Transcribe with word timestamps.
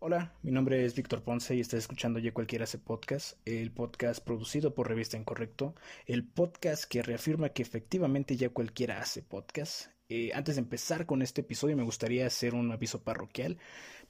Hola, 0.00 0.32
mi 0.44 0.52
nombre 0.52 0.84
es 0.84 0.94
Víctor 0.94 1.24
Ponce 1.24 1.56
y 1.56 1.60
estás 1.60 1.80
escuchando 1.80 2.20
Ya 2.20 2.32
Cualquiera 2.32 2.62
hace 2.62 2.78
podcast, 2.78 3.36
el 3.44 3.72
podcast 3.72 4.24
producido 4.24 4.72
por 4.72 4.86
Revista 4.86 5.16
Incorrecto, 5.16 5.74
el 6.06 6.22
podcast 6.22 6.84
que 6.84 7.02
reafirma 7.02 7.48
que 7.48 7.62
efectivamente 7.62 8.36
ya 8.36 8.48
cualquiera 8.50 9.00
hace 9.00 9.22
podcast. 9.22 9.88
Eh, 10.08 10.30
antes 10.34 10.54
de 10.54 10.60
empezar 10.60 11.04
con 11.04 11.20
este 11.20 11.40
episodio 11.40 11.76
me 11.76 11.82
gustaría 11.82 12.28
hacer 12.28 12.54
un 12.54 12.70
aviso 12.70 13.02
parroquial 13.02 13.58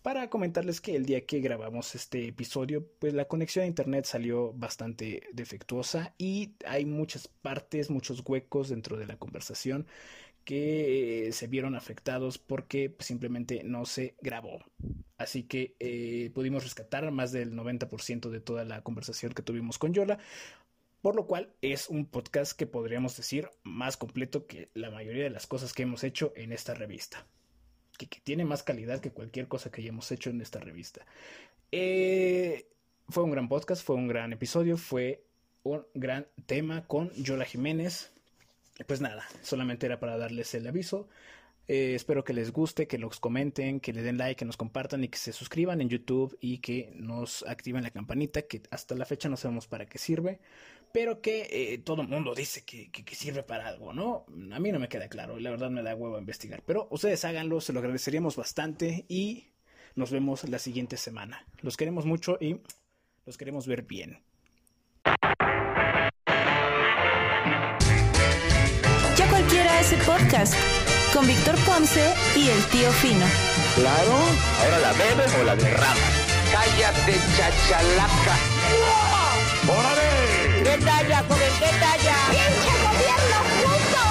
para 0.03 0.29
comentarles 0.29 0.82
que 0.82 0.95
el 0.95 1.06
día 1.06 1.24
que 1.24 1.40
grabamos 1.40 1.94
este 1.94 2.28
episodio 2.28 2.86
pues 2.98 3.14
la 3.14 3.24
conexión 3.24 3.64
a 3.64 3.68
internet 3.68 4.04
salió 4.04 4.52
bastante 4.52 5.22
defectuosa 5.32 6.14
y 6.18 6.52
hay 6.66 6.84
muchas 6.84 7.28
partes, 7.28 7.88
muchos 7.88 8.22
huecos 8.26 8.68
dentro 8.68 8.98
de 8.98 9.06
la 9.06 9.16
conversación 9.16 9.86
que 10.44 11.30
se 11.32 11.46
vieron 11.46 11.74
afectados 11.74 12.36
porque 12.36 12.94
simplemente 12.98 13.62
no 13.64 13.86
se 13.86 14.16
grabó. 14.20 14.60
Así 15.19 15.42
que 15.42 15.74
eh, 15.80 16.30
pudimos 16.32 16.62
rescatar 16.62 17.10
más 17.10 17.32
del 17.32 17.52
90% 17.52 18.30
de 18.30 18.41
toda 18.41 18.65
la 18.65 18.83
conversación 18.83 19.33
que 19.33 19.43
tuvimos 19.43 19.77
con 19.77 19.93
Yola, 19.93 20.19
por 21.02 21.16
lo 21.16 21.27
cual 21.27 21.52
es 21.60 21.88
un 21.88 22.06
podcast 22.06 22.52
que 22.56 22.66
podríamos 22.66 23.16
decir 23.16 23.51
más 23.65 23.96
completo 23.96 24.46
que 24.46 24.70
la 24.74 24.91
mayoría 24.91 25.24
de 25.24 25.30
las 25.30 25.48
cosas 25.48 25.73
que 25.73 25.83
hemos 25.83 26.05
hecho 26.05 26.33
en 26.37 26.52
esta 26.52 26.74
revista. 26.74 27.27
Que, 27.98 28.07
tiene 28.07 28.45
más 28.45 28.62
calidad 28.62 29.01
que 29.01 29.10
cualquier 29.10 29.48
cosa 29.48 29.73
que 29.73 29.83
hayamos 29.83 30.10
hecho 30.12 30.30
en 30.30 30.41
esta 30.41 30.60
revista. 30.60 31.05
Eh, 31.73 32.69
fue 33.09 33.24
un 33.24 33.32
gran 33.32 33.48
podcast, 33.48 33.85
fue 33.85 33.96
un 33.96 34.07
gran 34.07 34.32
episodio, 34.32 34.77
fue 34.77 35.24
un 35.65 35.85
gran 35.95 36.29
tema 36.46 36.87
con 36.87 37.10
Yola 37.15 37.45
Jiménez, 37.45 38.12
pues 38.87 39.01
nada, 39.01 39.27
solamente 39.43 39.87
era 39.87 39.98
para 39.98 40.16
darles 40.16 40.55
el 40.55 40.66
aviso. 40.69 41.09
Eh, 41.69 41.95
espero 41.95 42.25
que 42.25 42.33
les 42.33 42.51
guste, 42.51 42.87
que 42.87 42.97
los 42.97 43.21
comenten, 43.21 43.79
que 43.81 43.93
le 43.93 44.03
den 44.03 44.17
like, 44.17 44.39
que 44.39 44.45
nos 44.47 44.57
compartan 44.57 45.05
y 45.05 45.09
que 45.09 45.19
se 45.19 45.33
suscriban 45.33 45.83
en 45.83 45.91
YouTube 45.91 46.37
y 46.41 46.59
que 46.59 46.91
nos 46.97 47.45
activen 47.47 47.83
la 47.83 47.91
campanita, 47.91 48.43
que 48.43 48.63
hasta 48.71 48.95
la 48.95 49.05
fecha 49.05 49.29
no 49.29 49.37
sabemos 49.37 49.66
para 49.66 49.85
qué 49.85 49.99
sirve, 49.99 50.41
pero 50.93 51.21
que 51.21 51.47
eh, 51.51 51.79
todo 51.79 52.02
el 52.02 52.09
mundo 52.09 52.35
dice 52.35 52.65
que, 52.65 52.91
sirve 53.15 53.43
para 53.43 53.69
algo, 53.69 53.93
¿no? 53.93 54.25
A 54.51 54.59
mí 54.59 54.73
no 54.73 54.79
me 54.79 54.88
queda 54.88 55.09
claro, 55.09 55.38
la 55.38 55.51
verdad 55.51 55.71
me 55.71 55.83
da 55.83 55.95
huevo 55.95 56.19
investigar, 56.19 56.63
pero 56.65 56.88
ustedes 56.91 57.25
háganlo, 57.27 57.60
se 57.60 57.75
lo 57.75 57.80
agradeceríamos 57.80 58.37
bastante 58.37 59.05
y 59.07 59.49
nos 59.95 60.10
vemos 60.10 60.49
la 60.49 60.59
siguiente 60.59 60.97
semana. 60.97 61.47
Los 61.60 61.77
queremos 61.77 62.07
mucho 62.07 62.38
y 62.41 62.60
los 63.27 63.37
queremos 63.37 63.66
ver 63.66 63.82
bien. 63.82 64.22
ese 69.80 69.97
podcast 70.05 70.88
con 71.12 71.26
Víctor 71.26 71.56
Ponce 71.64 72.14
y 72.36 72.48
el 72.48 72.62
tío 72.66 72.90
Fino. 72.92 73.26
Claro, 73.74 74.12
ahora 74.62 74.78
la 74.78 74.92
bebes 74.92 75.32
o 75.40 75.44
la 75.44 75.56
derramas. 75.56 75.98
Cállate, 76.52 77.20
chachalaca. 77.36 78.36
¡Órale! 79.68 80.62
¿Qué 80.64 80.84
talla, 80.84 81.24
joven? 81.28 81.52
¿Qué 81.58 81.70
talla? 81.78 82.16
¡Pinche 82.30 82.72
gobierno 82.84 83.38
puto! 83.60 84.04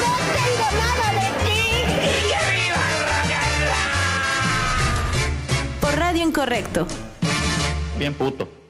¡No 0.00 0.10
tengo 0.34 0.68
nada 0.82 1.06
de 1.20 1.28
ti! 1.44 1.62
¡Y 1.86 2.12
que 2.30 2.40
viva 2.52 2.82
el 2.90 3.00
Por 5.80 5.92
Radio 5.96 6.22
Incorrecto. 6.22 6.86
Bien 7.98 8.14
puto. 8.14 8.63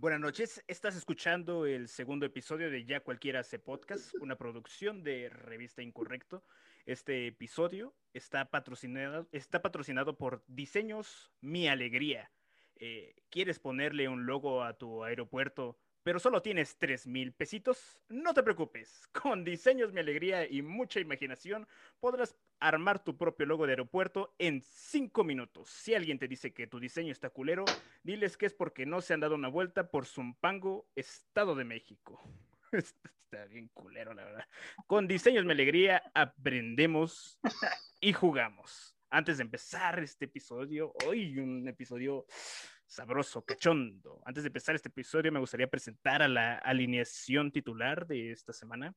Buenas 0.00 0.20
noches, 0.20 0.62
estás 0.68 0.94
escuchando 0.94 1.66
el 1.66 1.88
segundo 1.88 2.24
episodio 2.24 2.70
de 2.70 2.84
Ya 2.84 3.00
Cualquiera 3.00 3.40
hace 3.40 3.58
podcast, 3.58 4.14
una 4.22 4.36
producción 4.36 5.02
de 5.02 5.28
Revista 5.28 5.82
Incorrecto. 5.82 6.44
Este 6.86 7.26
episodio 7.26 7.96
está 8.12 8.48
patrocinado, 8.48 9.28
está 9.32 9.60
patrocinado 9.60 10.16
por 10.16 10.44
Diseños 10.46 11.32
Mi 11.40 11.66
Alegría. 11.66 12.30
Eh, 12.76 13.16
¿Quieres 13.28 13.58
ponerle 13.58 14.08
un 14.08 14.24
logo 14.24 14.62
a 14.62 14.78
tu 14.78 15.02
aeropuerto 15.02 15.80
pero 16.08 16.20
solo 16.20 16.40
tienes 16.40 16.78
tres 16.78 17.06
mil 17.06 17.34
pesitos, 17.34 18.00
no 18.08 18.32
te 18.32 18.42
preocupes. 18.42 19.06
Con 19.12 19.44
diseños, 19.44 19.92
mi 19.92 20.00
alegría 20.00 20.50
y 20.50 20.62
mucha 20.62 21.00
imaginación 21.00 21.68
podrás 22.00 22.34
armar 22.60 23.04
tu 23.04 23.18
propio 23.18 23.44
logo 23.44 23.66
de 23.66 23.72
aeropuerto 23.72 24.34
en 24.38 24.62
cinco 24.62 25.22
minutos. 25.22 25.68
Si 25.68 25.94
alguien 25.94 26.18
te 26.18 26.26
dice 26.26 26.54
que 26.54 26.66
tu 26.66 26.80
diseño 26.80 27.12
está 27.12 27.28
culero, 27.28 27.66
diles 28.02 28.38
que 28.38 28.46
es 28.46 28.54
porque 28.54 28.86
no 28.86 29.02
se 29.02 29.12
han 29.12 29.20
dado 29.20 29.34
una 29.34 29.48
vuelta 29.48 29.90
por 29.90 30.06
Zumpango, 30.06 30.88
Estado 30.96 31.54
de 31.54 31.64
México. 31.64 32.18
Está 32.72 33.44
bien 33.44 33.68
culero, 33.74 34.14
la 34.14 34.24
verdad. 34.24 34.48
Con 34.86 35.06
diseños, 35.08 35.44
mi 35.44 35.52
alegría, 35.52 36.02
aprendemos 36.14 37.38
y 38.00 38.14
jugamos. 38.14 38.96
Antes 39.10 39.36
de 39.36 39.42
empezar 39.42 39.98
este 39.98 40.24
episodio, 40.24 40.94
hoy 41.04 41.38
un 41.38 41.68
episodio 41.68 42.24
sabroso, 42.88 43.44
cachondo. 43.44 44.22
Antes 44.24 44.42
de 44.42 44.48
empezar 44.48 44.74
este 44.74 44.88
episodio, 44.88 45.30
me 45.30 45.38
gustaría 45.38 45.68
presentar 45.68 46.22
a 46.22 46.28
la 46.28 46.56
alineación 46.56 47.52
titular 47.52 48.06
de 48.06 48.32
esta 48.32 48.52
semana. 48.52 48.94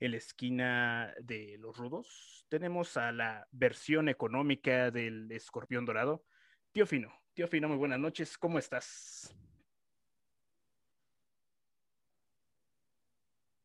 En 0.00 0.10
la 0.10 0.16
esquina 0.16 1.14
de 1.20 1.56
los 1.58 1.76
rudos 1.76 2.44
tenemos 2.48 2.96
a 2.96 3.12
la 3.12 3.46
versión 3.50 4.08
económica 4.08 4.90
del 4.90 5.30
escorpión 5.30 5.84
dorado. 5.84 6.24
Tío 6.72 6.86
Fino, 6.86 7.12
tío 7.34 7.46
Fino, 7.46 7.68
muy 7.68 7.76
buenas 7.76 7.98
noches, 7.98 8.36
¿cómo 8.36 8.58
estás? 8.58 9.34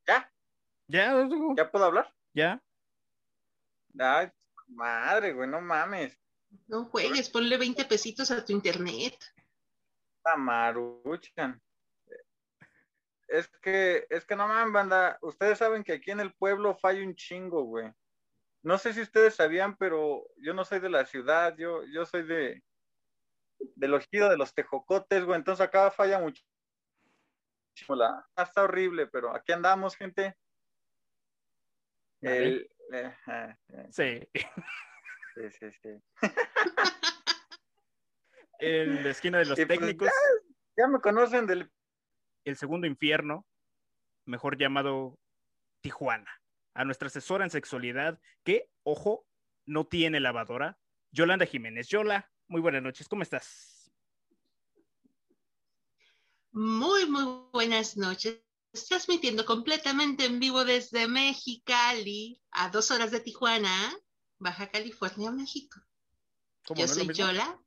¿Ya? 0.05 0.31
¿Ya? 0.87 1.27
¿Ya 1.57 1.71
puedo 1.71 1.85
hablar? 1.85 2.13
¿Ya? 2.33 2.61
Ay, 3.99 4.31
madre, 4.67 5.33
güey, 5.33 5.49
no 5.49 5.59
mames. 5.59 6.17
No 6.67 6.85
juegues, 6.85 7.29
ponle 7.29 7.57
20 7.57 7.85
pesitos 7.85 8.31
a 8.31 8.43
tu 8.43 8.53
internet. 8.53 9.17
Maruchan. 10.37 11.61
Es 13.27 13.47
que, 13.61 14.05
es 14.09 14.25
que 14.25 14.35
no 14.35 14.47
mames, 14.47 14.73
banda. 14.73 15.17
Ustedes 15.21 15.57
saben 15.57 15.83
que 15.83 15.93
aquí 15.93 16.11
en 16.11 16.19
el 16.19 16.33
pueblo 16.33 16.75
falla 16.75 17.03
un 17.03 17.15
chingo, 17.15 17.63
güey. 17.63 17.91
No 18.63 18.77
sé 18.77 18.93
si 18.93 19.01
ustedes 19.01 19.35
sabían, 19.35 19.75
pero 19.77 20.27
yo 20.37 20.53
no 20.53 20.65
soy 20.65 20.79
de 20.79 20.89
la 20.89 21.05
ciudad, 21.05 21.55
yo, 21.57 21.83
yo 21.85 22.05
soy 22.05 22.23
de 22.23 22.61
del 23.75 23.93
ojido 23.93 24.29
de 24.29 24.37
los 24.37 24.53
tejocotes, 24.53 25.23
güey. 25.23 25.37
Entonces 25.37 25.65
acá 25.65 25.91
falla 25.91 26.19
mucho. 26.19 26.43
La, 27.87 28.27
está 28.37 28.63
horrible, 28.63 29.07
pero 29.07 29.35
aquí 29.35 29.51
andamos, 29.51 29.95
gente. 29.95 30.35
El, 32.21 32.69
eh, 32.93 33.15
eh, 33.27 33.55
eh. 33.69 33.87
Sí. 33.89 34.29
Sí, 35.33 35.51
sí, 35.51 35.71
sí. 35.81 36.03
en 38.61 39.03
la 39.03 39.09
esquina 39.09 39.39
de 39.39 39.45
los 39.45 39.57
pues, 39.57 39.67
técnicos. 39.67 40.09
ya, 40.77 40.87
me 40.87 40.99
conocen 40.99 41.47
del... 41.47 41.69
El 42.43 42.57
segundo 42.57 42.87
infierno, 42.87 43.45
mejor 44.25 44.57
llamado 44.57 45.19
Tijuana. 45.81 46.31
A 46.73 46.85
nuestra 46.85 47.07
asesora 47.07 47.43
en 47.43 47.51
sexualidad, 47.51 48.19
que, 48.43 48.69
ojo, 48.83 49.25
no 49.65 49.85
tiene 49.85 50.19
lavadora, 50.19 50.79
Yolanda 51.11 51.45
Jiménez. 51.45 51.87
Yola, 51.89 52.31
muy 52.47 52.61
buenas 52.61 52.81
noches, 52.81 53.07
¿cómo 53.07 53.23
estás? 53.23 53.91
Muy, 56.51 57.05
muy 57.09 57.47
buenas 57.51 57.97
noches. 57.97 58.41
Transmitiendo 58.87 59.45
completamente 59.45 60.25
en 60.25 60.39
vivo 60.39 60.63
desde 60.63 61.07
Mexicali, 61.07 62.41
a 62.51 62.69
dos 62.69 62.89
horas 62.89 63.11
de 63.11 63.19
Tijuana, 63.19 63.93
Baja 64.39 64.69
California, 64.71 65.31
México. 65.31 65.79
Yo 66.75 66.87
soy 66.87 67.13
Yola, 67.13 67.59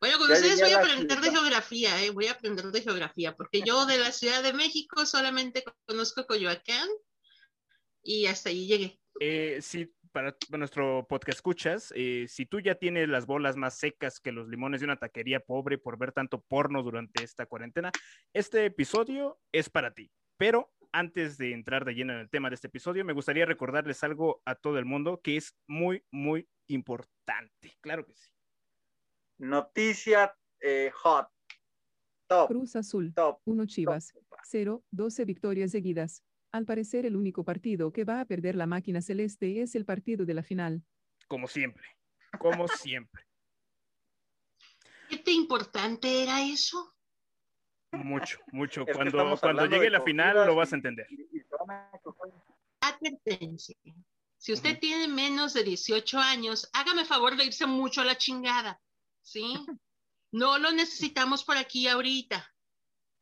bueno, 0.00 0.18
con 0.18 0.30
ustedes 0.30 0.60
voy 0.60 0.72
a 0.72 0.78
aprender 0.78 1.20
de 1.20 1.30
geografía, 1.30 2.02
¿eh? 2.02 2.10
voy 2.10 2.26
a 2.26 2.32
aprender 2.32 2.66
de 2.66 2.80
geografía, 2.80 3.36
porque 3.36 3.60
yo 3.60 3.84
de 3.84 3.98
la 3.98 4.12
Ciudad 4.12 4.42
de 4.42 4.54
México 4.54 5.04
solamente 5.04 5.62
conozco 5.86 6.26
Coyoacán 6.26 6.88
y 8.02 8.24
hasta 8.24 8.48
ahí 8.48 8.66
llegué. 8.66 8.98
Eh, 9.20 9.58
sí, 9.60 9.92
para, 10.10 10.34
nuestro 10.48 11.06
podcast 11.06 11.36
escuchas, 11.36 11.92
eh, 11.94 12.24
si 12.28 12.46
tú 12.46 12.60
ya 12.60 12.76
tienes 12.76 13.10
las 13.10 13.26
bolas 13.26 13.56
más 13.56 13.76
secas 13.76 14.20
que 14.20 14.32
los 14.32 14.48
limones 14.48 14.80
de 14.80 14.86
una 14.86 14.96
taquería 14.96 15.40
pobre 15.40 15.76
por 15.76 15.98
ver 15.98 16.12
tanto 16.12 16.40
porno 16.40 16.82
durante 16.82 17.22
esta 17.22 17.44
cuarentena, 17.44 17.92
este 18.32 18.64
episodio 18.64 19.38
es 19.52 19.68
para 19.68 19.92
ti. 19.92 20.10
Pero 20.38 20.72
antes 20.92 21.36
de 21.36 21.52
entrar 21.52 21.84
de 21.84 21.94
lleno 21.94 22.14
en 22.14 22.20
el 22.20 22.30
tema 22.30 22.48
de 22.48 22.54
este 22.54 22.68
episodio, 22.68 23.04
me 23.04 23.12
gustaría 23.12 23.44
recordarles 23.44 24.02
algo 24.02 24.40
a 24.46 24.54
todo 24.54 24.78
el 24.78 24.86
mundo 24.86 25.20
que 25.22 25.36
es 25.36 25.54
muy, 25.66 26.02
muy 26.10 26.48
importante. 26.68 27.76
Claro 27.82 28.06
que 28.06 28.14
sí. 28.14 28.30
Noticia 29.40 30.36
eh, 30.60 30.90
hot. 31.02 31.26
Top. 32.28 32.48
Cruz 32.48 32.76
Azul. 32.76 33.14
Top. 33.14 33.40
1 33.46 33.66
Chivas. 33.66 34.12
0, 34.44 34.84
12 34.90 35.24
victorias 35.24 35.70
seguidas. 35.70 36.22
Al 36.52 36.66
parecer 36.66 37.06
el 37.06 37.16
único 37.16 37.42
partido 37.42 37.90
que 37.90 38.04
va 38.04 38.20
a 38.20 38.26
perder 38.26 38.54
la 38.54 38.66
máquina 38.66 39.00
celeste 39.00 39.62
es 39.62 39.74
el 39.74 39.86
partido 39.86 40.26
de 40.26 40.34
la 40.34 40.42
final. 40.42 40.82
Como 41.26 41.48
siempre. 41.48 41.84
Como 42.38 42.68
siempre. 42.68 43.22
¿Qué 45.08 45.16
tan 45.18 45.34
importante 45.34 46.22
era 46.22 46.42
eso? 46.42 46.94
Mucho, 47.92 48.38
mucho. 48.52 48.84
cuando 48.84 49.38
cuando 49.40 49.66
llegue 49.66 49.90
la 49.90 50.02
final 50.02 50.46
lo 50.46 50.54
vas 50.54 50.72
a 50.72 50.76
entender. 50.76 51.06
Advertencia. 52.80 53.76
Si 54.36 54.52
usted 54.52 54.78
tiene 54.78 55.08
menos 55.08 55.54
de 55.54 55.64
18 55.64 56.18
años, 56.18 56.68
hágame 56.74 57.04
favor 57.06 57.36
de 57.36 57.46
irse 57.46 57.66
mucho 57.66 58.02
a 58.02 58.04
la 58.04 58.16
chingada 58.16 58.80
¿sí? 59.22 59.54
No 60.32 60.58
lo 60.58 60.70
necesitamos 60.72 61.44
por 61.44 61.56
aquí 61.56 61.88
ahorita. 61.88 62.46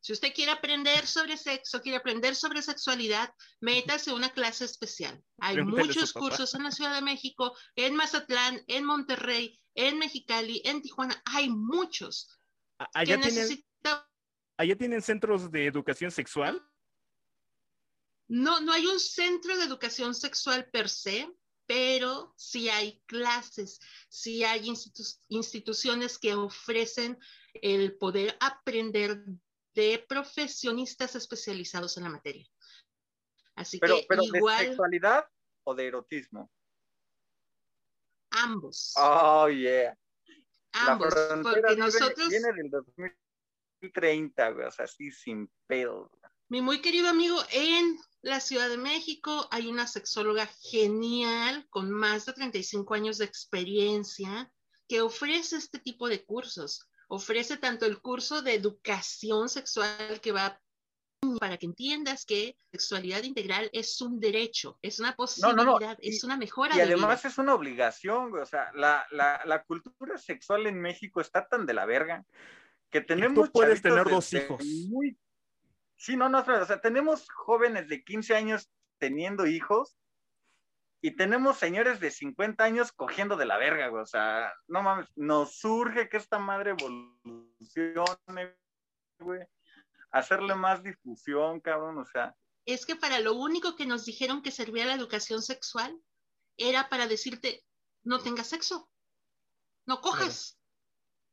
Si 0.01 0.13
usted 0.13 0.33
quiere 0.33 0.51
aprender 0.51 1.05
sobre 1.05 1.35
sexo, 1.35 1.81
quiere 1.81 1.97
aprender 1.97 2.35
sobre 2.35 2.61
sexualidad, 2.61 3.33
métase 3.59 4.11
a 4.11 4.13
una 4.13 4.29
clase 4.31 4.63
especial. 4.65 5.21
Hay 5.39 5.57
muchos 5.61 6.13
cursos 6.13 6.53
en 6.55 6.63
la 6.63 6.71
Ciudad 6.71 6.93
de 6.95 7.01
México, 7.01 7.57
en 7.75 7.95
Mazatlán, 7.95 8.63
en 8.67 8.85
Monterrey, 8.85 9.59
en 9.75 9.97
Mexicali, 9.97 10.61
en 10.63 10.81
Tijuana. 10.81 11.21
Hay 11.25 11.49
muchos. 11.49 12.29
A- 12.77 12.85
que 12.85 12.99
Allá 12.99 13.15
tienen, 13.19 13.35
necesita- 13.35 14.09
allá 14.57 14.75
tienen 14.77 15.01
centros 15.01 15.51
de 15.51 15.65
educación 15.65 16.11
sexual. 16.11 16.63
No, 18.27 18.61
no 18.61 18.71
hay 18.71 18.85
un 18.85 18.99
centro 18.99 19.57
de 19.57 19.63
educación 19.65 20.13
sexual 20.15 20.69
per 20.71 20.87
se, 20.87 21.27
pero 21.69 22.33
sí 22.35 22.67
hay 22.67 22.99
clases, 23.05 23.79
sí 24.09 24.43
hay 24.43 24.67
institu- 24.67 25.21
instituciones 25.27 26.17
que 26.17 26.33
ofrecen 26.33 27.19
el 27.53 27.95
poder 27.95 28.35
aprender 28.39 29.23
de 29.75 30.03
profesionistas 30.09 31.15
especializados 31.15 31.95
en 31.97 32.05
la 32.05 32.09
materia. 32.09 32.47
Así 33.53 33.77
Pero, 33.77 33.97
que 33.97 34.05
pero 34.09 34.21
¿de 34.23 34.37
igual 34.39 34.65
sexualidad 34.65 35.25
o 35.63 35.75
de 35.75 35.85
erotismo? 35.85 36.51
ambos, 38.31 38.93
Oh, 38.97 39.47
yeah. 39.49 39.95
Ambos, 40.71 41.13
porque 41.43 41.61
viene, 41.61 41.75
nosotros, 41.75 42.29
viene 42.29 42.51
del 42.53 42.71
2030, 42.71 44.49
güey, 44.49 44.65
o 44.65 44.71
sea, 44.71 44.85
así 44.85 45.11
sin 45.11 45.51
pedo. 45.67 46.11
Mi 46.49 46.61
muy 46.61 46.81
querido 46.81 47.09
amigo, 47.09 47.37
en 47.51 47.97
la 48.21 48.39
Ciudad 48.39 48.69
de 48.69 48.77
México 48.77 49.47
hay 49.51 49.67
una 49.67 49.87
sexóloga 49.87 50.47
genial 50.61 51.65
con 51.69 51.91
más 51.91 52.25
de 52.25 52.33
35 52.33 52.93
años 52.95 53.17
de 53.19 53.25
experiencia 53.25 54.51
que 54.87 55.01
ofrece 55.01 55.57
este 55.57 55.79
tipo 55.79 56.09
de 56.09 56.25
cursos. 56.25 56.89
Ofrece 57.07 57.57
tanto 57.57 57.85
el 57.85 58.01
curso 58.01 58.41
de 58.41 58.55
educación 58.55 59.47
sexual 59.49 60.19
que 60.21 60.31
va 60.31 60.59
para 61.39 61.57
que 61.57 61.65
entiendas 61.65 62.25
que 62.25 62.55
sexualidad 62.71 63.23
integral 63.23 63.69
es 63.73 63.99
un 64.01 64.19
derecho, 64.19 64.79
es 64.81 64.99
una 64.99 65.15
posibilidad, 65.15 65.55
no, 65.55 65.77
no, 65.79 65.97
y- 66.01 66.09
es 66.15 66.23
una 66.23 66.37
mejora 66.37 66.73
Y 66.75 66.77
de 66.77 66.83
además 66.83 67.21
vida. 67.21 67.29
es 67.31 67.37
una 67.37 67.53
obligación, 67.55 68.29
güey, 68.31 68.41
o 68.41 68.45
sea, 68.45 68.71
la, 68.73 69.05
la, 69.11 69.41
la 69.45 69.63
cultura 69.63 70.17
sexual 70.17 70.65
en 70.65 70.79
México 70.79 71.19
está 71.19 71.47
tan 71.47 71.65
de 71.65 71.73
la 71.73 71.85
verga 71.85 72.25
que 72.89 73.01
tenemos 73.01 73.49
puedes 73.51 73.81
chavitos 73.81 74.03
tener 74.03 74.13
dos 74.13 74.33
hijos. 74.33 74.63
muy- 74.89 75.17
Sí, 75.99 76.15
no, 76.15 76.29
no, 76.29 76.39
o 76.39 76.65
sea, 76.65 76.79
tenemos 76.79 77.27
jóvenes 77.29 77.89
de 77.89 78.01
15 78.05 78.33
años 78.33 78.69
teniendo 78.99 79.45
hijos 79.45 79.97
y 81.01 81.11
tenemos 81.11 81.57
señores 81.57 81.99
de 81.99 82.09
50 82.09 82.63
años 82.63 82.93
cogiendo 82.93 83.35
de 83.35 83.45
la 83.45 83.57
verga, 83.57 83.89
güey, 83.89 84.03
o 84.03 84.05
sea, 84.05 84.53
no 84.67 84.81
mames, 84.81 85.09
nos 85.17 85.59
surge 85.59 86.07
que 86.07 86.15
esta 86.15 86.39
madre 86.39 86.71
evolucione, 86.71 88.55
güey, 89.19 89.41
hacerle 90.11 90.55
más 90.55 90.81
difusión, 90.81 91.59
cabrón, 91.59 91.97
o 91.97 92.05
sea, 92.05 92.33
Es 92.65 92.85
que 92.85 92.95
para 92.95 93.19
lo 93.19 93.33
único 93.33 93.75
que 93.75 93.85
nos 93.85 94.05
dijeron 94.05 94.41
que 94.41 94.51
servía 94.51 94.85
la 94.85 94.93
educación 94.93 95.41
sexual 95.41 96.01
era 96.55 96.87
para 96.87 97.07
decirte, 97.07 97.65
no 98.03 98.19
tengas 98.19 98.47
sexo, 98.47 98.89
no 99.85 99.99
cojas. 99.99 100.55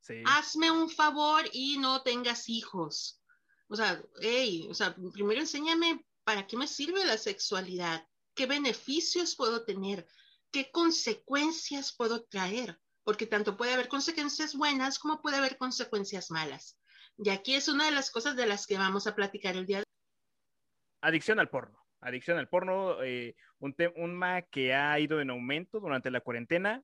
Sí. 0.01 0.23
hazme 0.25 0.73
un 0.73 0.91
favor 0.91 1.45
y 1.53 1.79
no 1.79 2.03
tengas 2.03 2.49
hijos. 2.49 3.21
O 3.69 3.77
sea, 3.77 4.03
hey, 4.21 4.67
o 4.71 4.75
sea, 4.75 4.95
primero 5.13 5.41
enséñame 5.41 6.05
para 6.25 6.47
qué 6.47 6.57
me 6.57 6.67
sirve 6.67 7.05
la 7.05 7.19
sexualidad, 7.19 8.07
qué 8.35 8.47
beneficios 8.47 9.37
puedo 9.37 9.65
tener, 9.65 10.07
qué 10.51 10.71
consecuencias 10.71 11.95
puedo 11.97 12.25
traer, 12.25 12.81
porque 13.05 13.27
tanto 13.27 13.57
puede 13.57 13.75
haber 13.75 13.89
consecuencias 13.89 14.55
buenas 14.55 14.99
como 14.99 15.21
puede 15.21 15.37
haber 15.37 15.57
consecuencias 15.57 16.31
malas. 16.31 16.79
Y 17.19 17.31
aquí 17.31 17.55
es 17.55 17.69
una 17.69 17.87
de 17.87 17.93
las 17.93 18.11
cosas 18.11 18.37
de 18.37 18.47
las 18.47 18.67
que 18.67 18.77
vamos 18.77 19.07
a 19.07 19.15
platicar 19.15 19.57
el 19.57 19.67
día 19.67 19.79
de 19.79 19.85
Adicción 21.01 21.39
al 21.39 21.49
porno. 21.49 21.79
Adicción 22.01 22.39
al 22.39 22.49
porno, 22.49 23.03
eh, 23.03 23.37
un 23.59 23.75
tema 23.75 24.43
que 24.43 24.75
ha 24.75 24.99
ido 25.01 25.21
en 25.21 25.31
aumento 25.31 25.81
durante 25.81 26.11
la 26.11 26.21
cuarentena. 26.21 26.83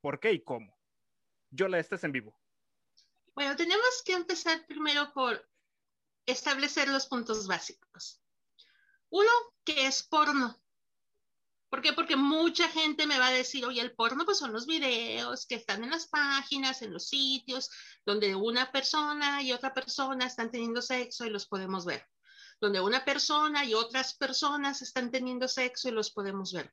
¿Por 0.00 0.20
qué 0.20 0.32
y 0.32 0.42
cómo? 0.42 0.78
Yola, 1.50 1.78
estás 1.78 2.04
en 2.04 2.12
vivo. 2.12 2.38
Bueno, 3.34 3.56
tenemos 3.56 4.02
que 4.04 4.12
empezar 4.12 4.64
primero 4.66 5.12
por 5.12 5.48
establecer 6.24 6.88
los 6.88 7.06
puntos 7.06 7.46
básicos. 7.46 8.20
Uno, 9.10 9.30
¿qué 9.64 9.86
es 9.86 10.04
porno? 10.04 10.60
¿Por 11.68 11.82
qué? 11.82 11.92
Porque 11.92 12.14
mucha 12.14 12.68
gente 12.68 13.08
me 13.08 13.18
va 13.18 13.26
a 13.26 13.32
decir, 13.32 13.64
oye, 13.64 13.80
el 13.80 13.96
porno 13.96 14.24
pues 14.24 14.38
son 14.38 14.52
los 14.52 14.66
videos 14.66 15.46
que 15.46 15.56
están 15.56 15.82
en 15.82 15.90
las 15.90 16.06
páginas, 16.06 16.82
en 16.82 16.92
los 16.92 17.08
sitios, 17.08 17.68
donde 18.06 18.36
una 18.36 18.70
persona 18.70 19.42
y 19.42 19.52
otra 19.52 19.74
persona 19.74 20.26
están 20.26 20.52
teniendo 20.52 20.80
sexo 20.80 21.26
y 21.26 21.30
los 21.30 21.46
podemos 21.46 21.84
ver. 21.84 22.06
Donde 22.60 22.80
una 22.80 23.04
persona 23.04 23.64
y 23.64 23.74
otras 23.74 24.14
personas 24.14 24.82
están 24.82 25.10
teniendo 25.10 25.48
sexo 25.48 25.88
y 25.88 25.92
los 25.92 26.12
podemos 26.12 26.52
ver. 26.52 26.72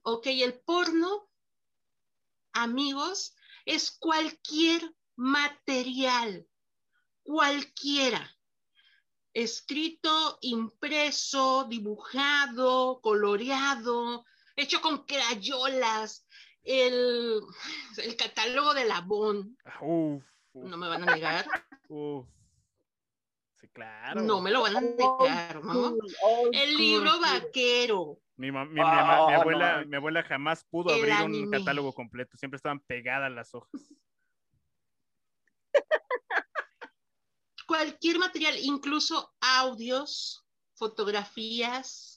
Ok, 0.00 0.28
el 0.28 0.58
porno, 0.60 1.28
amigos, 2.54 3.36
es 3.66 3.90
cualquier 3.90 4.94
material, 5.16 6.46
cualquiera, 7.22 8.30
escrito, 9.32 10.38
impreso, 10.42 11.64
dibujado, 11.68 13.00
coloreado, 13.00 14.24
hecho 14.56 14.80
con 14.80 15.04
crayolas, 15.04 16.26
el, 16.62 17.40
el 17.98 18.16
catálogo 18.16 18.74
de 18.74 18.84
Labón, 18.84 19.56
Ah, 19.64 19.78
Uf, 19.82 20.24
uf, 20.52 20.68
no 20.70 20.76
me 20.76 20.88
van 20.88 21.02
a 21.02 21.06
negar, 21.06 21.46
uf. 21.88 22.26
Sí, 23.60 23.68
claro. 23.68 24.22
no 24.22 24.40
me 24.40 24.50
lo 24.50 24.62
van 24.62 24.76
a 24.76 24.80
negar, 24.80 25.62
¿no? 25.64 25.96
El 26.52 26.76
libro 26.76 27.18
vaquero, 27.20 28.20
Mi, 28.36 28.50
mi- 28.50 28.66
mi 28.66 28.74
mi 28.74 28.82
Ah, 28.82 29.36
abuela, 29.40 29.80
no. 29.80 29.86
mi 29.86 29.96
abuela 29.96 30.22
jamás 30.22 30.64
pudo 30.64 30.90
El 30.90 31.00
abrir 31.00 31.14
un 31.14 31.34
anime. 31.34 31.50
catálogo 31.58 31.92
completo. 31.92 32.36
Siempre 32.36 32.56
estaban 32.56 32.80
pegadas 32.80 33.30
las 33.32 33.54
hojas. 33.54 33.92
Cualquier 37.66 38.18
material, 38.18 38.56
incluso 38.60 39.34
audios, 39.40 40.44
fotografías, 40.74 42.10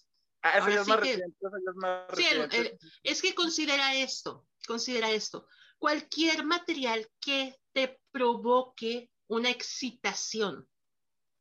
Ah, 0.44 0.52
eso 0.60 0.62
Ahora 0.62 0.76
ya 0.76 0.82
es 0.82 0.88
más 0.88 0.98
que- 0.98 1.04
reciente, 1.04 1.36
eso 1.42 1.50
ya 1.66 1.72
es 1.72 1.76
más 1.78 2.06
Sí, 2.16 2.26
el- 2.26 2.42
reciente. 2.44 2.58
el- 2.58 2.80
es 3.04 3.22
que 3.22 3.36
considera 3.36 3.96
esto, 3.96 4.48
considera 4.68 5.12
esto. 5.12 5.48
Cualquier 5.80 6.46
material 6.46 7.10
que 7.20 7.56
te 7.74 8.00
provoque 8.12 9.10
una 9.28 9.50
excitación. 9.50 10.68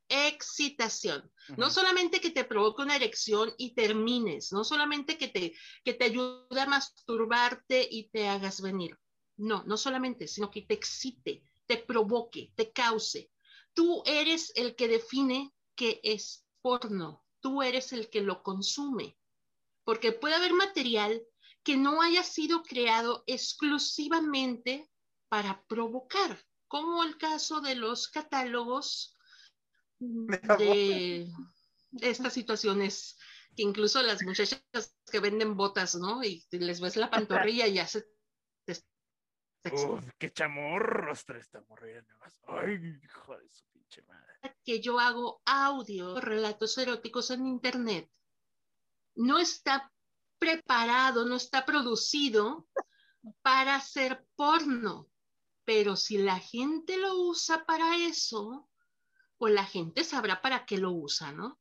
Excitación. 0.09 1.31
No 1.57 1.71
solamente 1.71 2.21
que 2.21 2.31
te 2.31 2.45
provoque 2.45 2.83
una 2.83 2.97
erección 2.97 3.53
y 3.59 3.75
termines, 3.75 4.51
no 4.53 4.65
solamente 4.65 5.19
que 5.19 5.29
te, 5.29 5.55
que 5.85 5.95
te 5.95 6.05
ayude 6.07 6.61
a 6.61 6.67
masturbarte 6.67 7.87
y 7.91 8.09
te 8.09 8.29
hagas 8.29 8.61
venir. 8.61 8.99
No, 9.37 9.63
no 9.65 9.77
solamente, 9.77 10.27
sino 10.27 10.51
que 10.51 10.63
te 10.63 10.75
excite, 10.75 11.43
te 11.67 11.77
provoque, 11.77 12.51
te 12.57 12.73
cause. 12.73 13.31
Tú 13.77 14.03
eres 14.07 14.53
el 14.57 14.75
que 14.75 14.89
define 14.89 15.55
qué 15.77 16.01
es 16.03 16.45
porno. 16.63 17.25
Tú 17.39 17.63
eres 17.63 17.93
el 17.93 18.11
que 18.11 18.23
lo 18.23 18.43
consume 18.43 19.17
porque 19.87 20.11
puede 20.11 20.35
haber 20.35 20.53
material 20.53 21.23
que 21.63 21.77
no 21.77 22.03
haya 22.03 22.25
sido 22.25 22.65
creado 22.65 23.23
exclusivamente 23.27 24.91
para 25.29 25.65
provocar, 25.69 26.45
como 26.67 27.05
el 27.05 27.17
caso 27.17 27.61
de 27.61 27.77
los 27.77 28.09
catálogos 28.09 29.17
de 29.99 31.33
estas 32.01 32.33
situaciones 32.33 33.17
que 33.55 33.63
incluso 33.63 34.03
las 34.03 34.23
muchachas 34.25 34.61
que 35.11 35.21
venden 35.21 35.57
botas, 35.57 35.95
¿no? 35.95 36.23
Y 36.23 36.45
les 36.51 36.81
ves 36.81 36.97
la 36.97 37.09
pantorrilla 37.09 37.69
y 37.69 37.75
ya 37.75 37.87
se... 37.87 38.05
Uf, 39.73 40.05
qué 40.19 40.33
chamorros 40.33 41.25
trae 41.25 41.41
esta 41.41 41.61
morrilla 41.69 42.03
nomás. 42.03 42.41
Ay, 42.47 42.99
hijo 43.03 43.37
de 43.37 43.49
su 43.51 43.65
pinche 43.73 44.03
madre. 44.03 44.57
que 44.65 44.81
yo 44.81 44.99
hago 44.99 45.41
audio, 45.45 46.21
relatos 46.21 46.77
eróticos 46.79 47.31
en 47.31 47.47
internet, 47.47 48.11
no 49.15 49.39
está 49.39 49.93
preparado, 50.39 51.25
no 51.25 51.37
está 51.37 51.65
producido 51.65 52.69
para 53.43 53.77
hacer 53.77 54.25
porno. 54.37 55.09
Pero 55.65 55.97
si 55.97 56.19
la 56.19 56.39
gente 56.39 56.97
lo 56.97 57.17
usa 57.23 57.65
para 57.65 57.97
eso, 57.97 58.69
pues 59.37 59.53
la 59.53 59.65
gente 59.65 60.05
sabrá 60.05 60.41
para 60.41 60.65
qué 60.65 60.79
lo 60.79 60.93
usa, 60.93 61.33
¿no? 61.33 61.59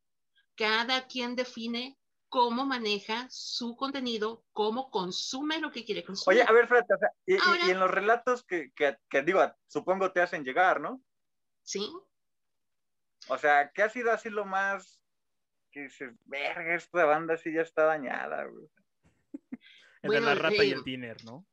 Cada 0.55 1.07
quien 1.07 1.35
define 1.35 1.97
cómo 2.35 2.65
maneja 2.65 3.27
su 3.29 3.77
contenido, 3.77 4.43
cómo 4.51 4.91
consume 4.91 5.61
lo 5.61 5.71
que 5.71 5.85
quiere 5.85 6.03
consumir. 6.03 6.41
Oye, 6.41 6.49
a 6.49 6.51
ver, 6.51 6.67
Fred, 6.67 6.83
o 6.83 6.97
sea, 6.99 7.09
y, 7.25 7.35
y- 7.35 7.37
Ahora- 7.41 7.65
y 7.65 7.71
en 7.71 7.79
los 7.79 7.89
relatos 7.89 8.43
que, 8.43 8.73
que, 8.73 8.97
que 9.09 9.21
digo, 9.21 9.39
supongo 9.67 10.11
te 10.11 10.19
hacen 10.19 10.43
llegar, 10.43 10.81
¿no? 10.81 11.01
¿Sí? 11.63 11.89
O 13.29 13.37
sea, 13.37 13.71
¿qué 13.71 13.83
ha 13.83 13.89
sido 13.89 14.11
así 14.11 14.29
lo 14.29 14.43
más 14.43 15.01
que 15.71 15.83
dices, 15.83 16.11
verga, 16.25 16.75
esta 16.75 17.05
banda 17.05 17.37
sí 17.37 17.53
ya 17.53 17.61
está 17.61 17.85
dañada, 17.85 18.43
güey? 18.43 18.67
El 20.01 20.11
de 20.11 20.19
la 20.19 20.35
rata 20.35 20.61
y 20.61 20.71
eh, 20.71 20.73
el 20.73 20.83
tiner, 20.83 21.23
¿no? 21.23 21.45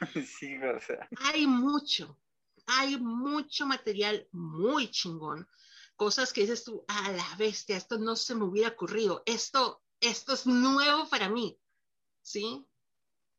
Sí, 0.26 0.56
o 0.62 0.80
sea. 0.80 1.06
Hay 1.26 1.46
mucho, 1.46 2.18
hay 2.66 2.96
mucho 2.96 3.66
material 3.66 4.26
muy 4.32 4.90
chingón. 4.90 5.46
Cosas 5.98 6.32
que 6.32 6.42
dices 6.42 6.62
tú, 6.62 6.84
a 6.86 7.10
la 7.10 7.34
bestia, 7.36 7.76
esto 7.76 7.98
no 7.98 8.14
se 8.14 8.36
me 8.36 8.44
hubiera 8.44 8.68
ocurrido. 8.68 9.24
Esto, 9.26 9.82
esto 9.98 10.34
es 10.34 10.46
nuevo 10.46 11.08
para 11.08 11.28
mí. 11.28 11.58
¿Sí? 12.22 12.64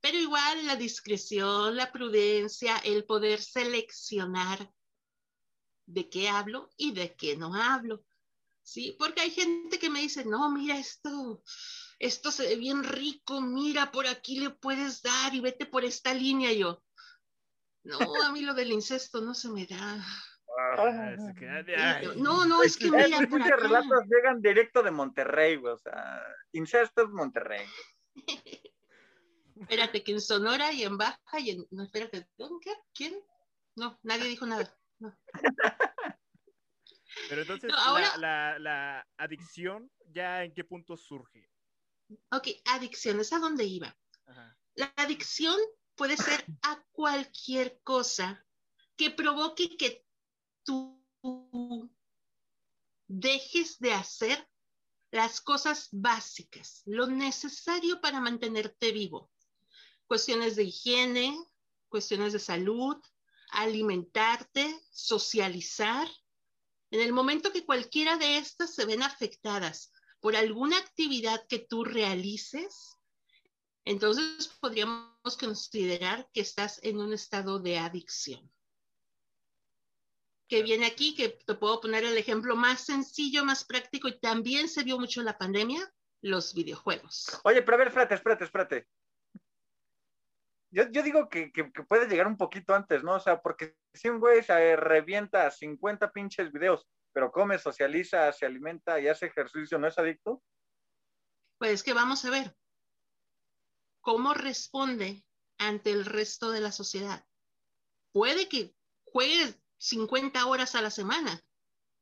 Pero 0.02 0.18
igual 0.18 0.68
la 0.68 0.76
discreción, 0.76 1.78
la 1.78 1.90
prudencia, 1.90 2.78
el 2.80 3.06
poder 3.06 3.42
seleccionar 3.42 4.70
de 5.86 6.10
qué 6.10 6.28
hablo 6.28 6.70
y 6.76 6.92
de 6.92 7.16
qué 7.16 7.38
no 7.38 7.56
hablo. 7.56 8.04
¿Sí? 8.62 8.94
Porque 9.00 9.22
hay 9.22 9.32
gente 9.32 9.80
que 9.80 9.90
me 9.90 10.02
dice, 10.02 10.26
no, 10.26 10.52
mira 10.52 10.78
esto, 10.78 11.42
esto 11.98 12.30
se 12.30 12.44
ve 12.44 12.56
bien 12.58 12.84
rico, 12.84 13.40
mira, 13.40 13.90
por 13.90 14.06
aquí 14.06 14.38
le 14.38 14.50
puedes 14.50 15.02
dar 15.02 15.34
y 15.34 15.40
vete 15.40 15.66
por 15.66 15.86
esta 15.86 16.14
línea. 16.14 16.52
Yo, 16.52 16.84
no, 17.84 18.00
a 18.22 18.34
mí 18.34 18.42
lo 18.42 18.54
del 18.54 18.74
incesto 18.74 19.22
no 19.22 19.34
se 19.34 19.48
me 19.48 19.66
da. 19.66 20.06
Ah. 20.78 22.02
No, 22.18 22.46
no, 22.46 22.64
es 22.64 22.78
que 22.78 22.90
mira, 22.92 23.28
por 23.30 23.42
acá. 23.42 23.56
relatos 23.58 24.04
llegan 24.10 24.42
directo 24.42 24.84
de 24.84 24.92
Monterrey, 24.92 25.56
güey. 25.58 25.74
O 25.74 25.78
sea, 25.78 26.22
incesto 26.52 27.04
es 27.04 27.10
Monterrey. 27.10 27.66
Espérate, 29.60 30.04
que 30.04 30.12
en 30.14 30.22
Sonora 30.22 30.72
y 30.72 30.84
en 30.84 30.98
Baja 30.98 31.40
y 31.40 31.52
en. 31.52 31.66
No, 31.72 31.84
espérate, 31.84 32.28
¿dónde? 32.38 32.72
¿Quién? 32.94 33.16
No, 33.76 34.00
nadie 34.04 34.26
dijo 34.26 34.46
nada. 34.46 34.76
Pero 37.30 37.42
entonces, 37.42 37.70
No, 37.72 37.78
ahora- 37.78 38.18
la, 38.18 38.58
la 38.60 39.08
adicción, 39.18 39.92
¿ya 40.08 40.44
en 40.44 40.54
qué 40.54 40.64
punto 40.64 40.96
surge? 40.98 41.50
Ok, 42.32 42.48
adicciones, 42.66 43.32
¿a 43.34 43.40
dónde 43.40 43.66
iba? 43.66 43.96
Ajá. 44.26 44.58
La 44.76 44.94
adicción 44.96 45.56
puede 45.96 46.18
ser 46.18 46.44
a 46.64 46.82
cualquier 46.92 47.80
cosa 47.84 48.46
que 48.96 49.12
provoque 49.12 49.76
que 49.78 50.06
tú 50.70 51.92
dejes 53.08 53.80
de 53.80 53.94
hacer 53.94 54.48
las 55.12 55.42
cosas 55.42 55.90
básicas, 55.92 56.84
lo 56.86 57.08
necesario 57.08 58.00
para 58.00 58.22
mantenerte 58.22 58.92
vivo. 58.92 59.32
Cuestiones 60.06 60.56
de 60.56 60.66
higiene, 60.66 61.36
cuestiones 61.88 62.34
de 62.34 62.40
salud, 62.40 62.98
alimentarte, 63.52 64.80
socializar. 64.92 66.08
En 66.92 67.02
el 67.02 67.14
momento 67.14 67.52
que 67.52 67.66
cualquiera 67.66 68.18
de 68.18 68.38
estas 68.38 68.76
se 68.76 68.86
ven 68.86 69.02
afectadas 69.02 69.92
por 70.20 70.36
alguna 70.36 70.78
actividad 70.78 71.48
que 71.48 71.60
tú 71.60 71.84
realices, 71.84 72.96
entonces 73.86 74.48
podríamos 74.60 75.36
considerar 75.40 76.30
que 76.32 76.42
estás 76.42 76.80
en 76.84 77.00
un 77.00 77.14
estado 77.14 77.60
de 77.60 77.80
adicción. 77.80 78.52
Que 80.50 80.64
viene 80.64 80.88
aquí, 80.88 81.16
que 81.16 81.30
te 81.30 81.56
puedo 81.56 81.80
poner 81.80 82.04
el 82.04 82.18
ejemplo 82.18 82.58
más 82.58 82.86
sencillo, 82.86 83.46
más 83.46 83.64
práctico 83.64 84.10
y 84.10 84.20
también 84.20 84.68
se 84.68 84.84
vio 84.84 85.00
mucho 85.00 85.22
en 85.22 85.28
la 85.28 85.38
pandemia, 85.38 85.80
los 86.22 86.54
videojuegos. 86.54 87.40
Oye, 87.46 87.62
pero 87.62 87.76
a 87.76 87.78
ver, 87.78 87.88
espérate, 87.88 88.16
espérate, 88.16 88.44
espérate. 88.44 88.88
Yo, 90.72 90.90
yo 90.92 91.02
digo 91.02 91.30
que, 91.30 91.52
que, 91.52 91.72
que 91.72 91.84
puede 91.84 92.08
llegar 92.08 92.28
un 92.28 92.38
poquito 92.38 92.76
antes, 92.76 93.04
¿no? 93.04 93.16
O 93.16 93.20
sea, 93.20 93.42
porque 93.42 93.76
si 93.94 94.10
un 94.10 94.20
güey 94.20 94.44
se 94.44 94.76
revienta 94.76 95.50
50 95.50 96.12
pinches 96.12 96.52
videos, 96.52 96.86
pero 97.14 97.32
come, 97.32 97.58
socializa, 97.58 98.32
se 98.34 98.46
alimenta 98.46 99.00
y 99.00 99.08
hace 99.08 99.28
ejercicio, 99.28 99.80
¿no 99.80 99.88
es 99.88 99.98
adicto? 99.98 100.44
Pues 101.58 101.84
que 101.84 101.94
vamos 101.94 102.24
a 102.26 102.30
ver 102.30 102.56
cómo 104.02 104.34
responde 104.34 105.26
ante 105.58 105.92
el 105.92 106.06
resto 106.06 106.52
de 106.52 106.62
la 106.62 106.72
sociedad. 106.72 107.26
Puede 108.12 108.48
que 108.48 108.74
juegues 109.04 109.60
50 109.80 110.46
horas 110.46 110.76
a 110.76 110.82
la 110.82 110.92
semana 110.92 111.44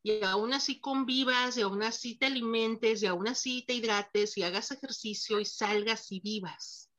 y 0.03 0.23
aún 0.23 0.53
así 0.53 0.79
convivas 0.79 1.57
y 1.57 1.61
aún 1.61 1.83
así 1.83 2.17
te 2.17 2.25
alimentes 2.25 3.03
y 3.03 3.07
aún 3.07 3.27
así 3.27 3.63
te 3.65 3.73
hidrates 3.73 4.37
y 4.37 4.43
hagas 4.43 4.71
ejercicio 4.71 5.39
y 5.39 5.45
salgas 5.45 6.11
y 6.11 6.19
vivas. 6.19 6.89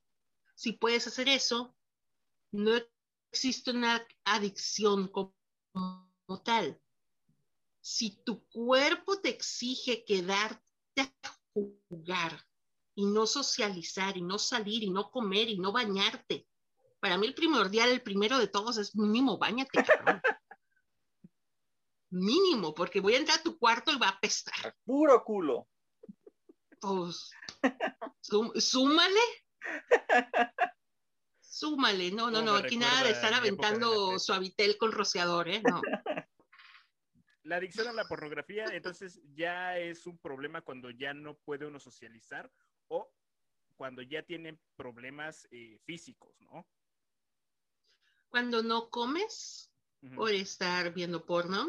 Si 0.55 0.73
puedes 0.73 1.07
hacer 1.07 1.29
eso, 1.29 1.77
no 2.53 2.73
existe 3.31 3.71
una 3.71 4.07
adicción 4.25 5.09
como 5.09 6.43
tal. 6.45 6.81
Si 7.81 8.23
tu 8.25 8.45
cuerpo 8.49 9.19
te 9.21 9.31
exige 9.31 10.05
quedarte 10.05 10.63
a 10.97 11.41
jugar 11.55 12.47
y 12.95 13.07
no 13.07 13.27
socializar 13.27 14.17
y 14.17 14.23
no 14.23 14.39
salir 14.39 14.83
y 14.83 14.91
no 14.91 15.11
comer 15.11 15.49
y 15.49 15.59
no 15.59 15.73
bañarte, 15.73 16.47
para 17.01 17.17
mí 17.17 17.27
el 17.27 17.35
primordial, 17.35 17.91
el 17.91 18.03
primero 18.03 18.39
de 18.39 18.49
todos 18.49 18.77
es 18.77 18.97
mínimo, 18.97 19.39
bañate. 19.39 19.85
Mínimo, 22.11 22.75
porque 22.75 23.01
voy 23.01 23.15
a 23.15 23.19
entrar 23.19 23.39
a 23.39 23.43
tu 23.43 23.59
cuarto 23.59 23.93
y 23.93 23.99
va 23.99 24.09
a 24.09 24.13
apestar. 24.13 24.75
Puro 24.85 25.23
culo. 25.25 25.69
Pues, 26.81 27.31
sú- 28.21 28.53
súmale. 28.61 29.21
Súmale, 31.41 32.13
no, 32.13 32.31
no, 32.31 32.41
no, 32.41 32.55
aquí 32.55 32.77
nada 32.77 33.03
de 33.03 33.11
estar 33.11 33.31
de 33.31 33.37
aventando 33.37 34.09
prepa. 34.09 34.19
suavitel 34.21 34.79
con 34.79 34.93
rociador, 34.93 35.49
¿eh? 35.49 35.61
No. 35.63 35.83
La 37.43 37.57
adicción 37.57 37.89
a 37.89 37.93
la 37.93 38.07
pornografía, 38.07 38.67
entonces, 38.67 39.21
ya 39.35 39.77
es 39.79 40.07
un 40.07 40.19
problema 40.19 40.61
cuando 40.61 40.91
ya 40.91 41.15
no 41.15 41.37
puede 41.39 41.67
uno 41.67 41.81
socializar 41.81 42.53
o 42.89 43.11
cuando 43.77 44.03
ya 44.03 44.23
tienen 44.23 44.61
problemas 44.77 45.49
eh, 45.51 45.79
físicos, 45.85 46.39
¿no? 46.41 46.69
Cuando 48.29 48.63
no 48.63 48.91
comes 48.91 49.73
Ujú. 50.03 50.15
por 50.15 50.31
estar 50.33 50.93
viendo 50.93 51.25
porno, 51.25 51.67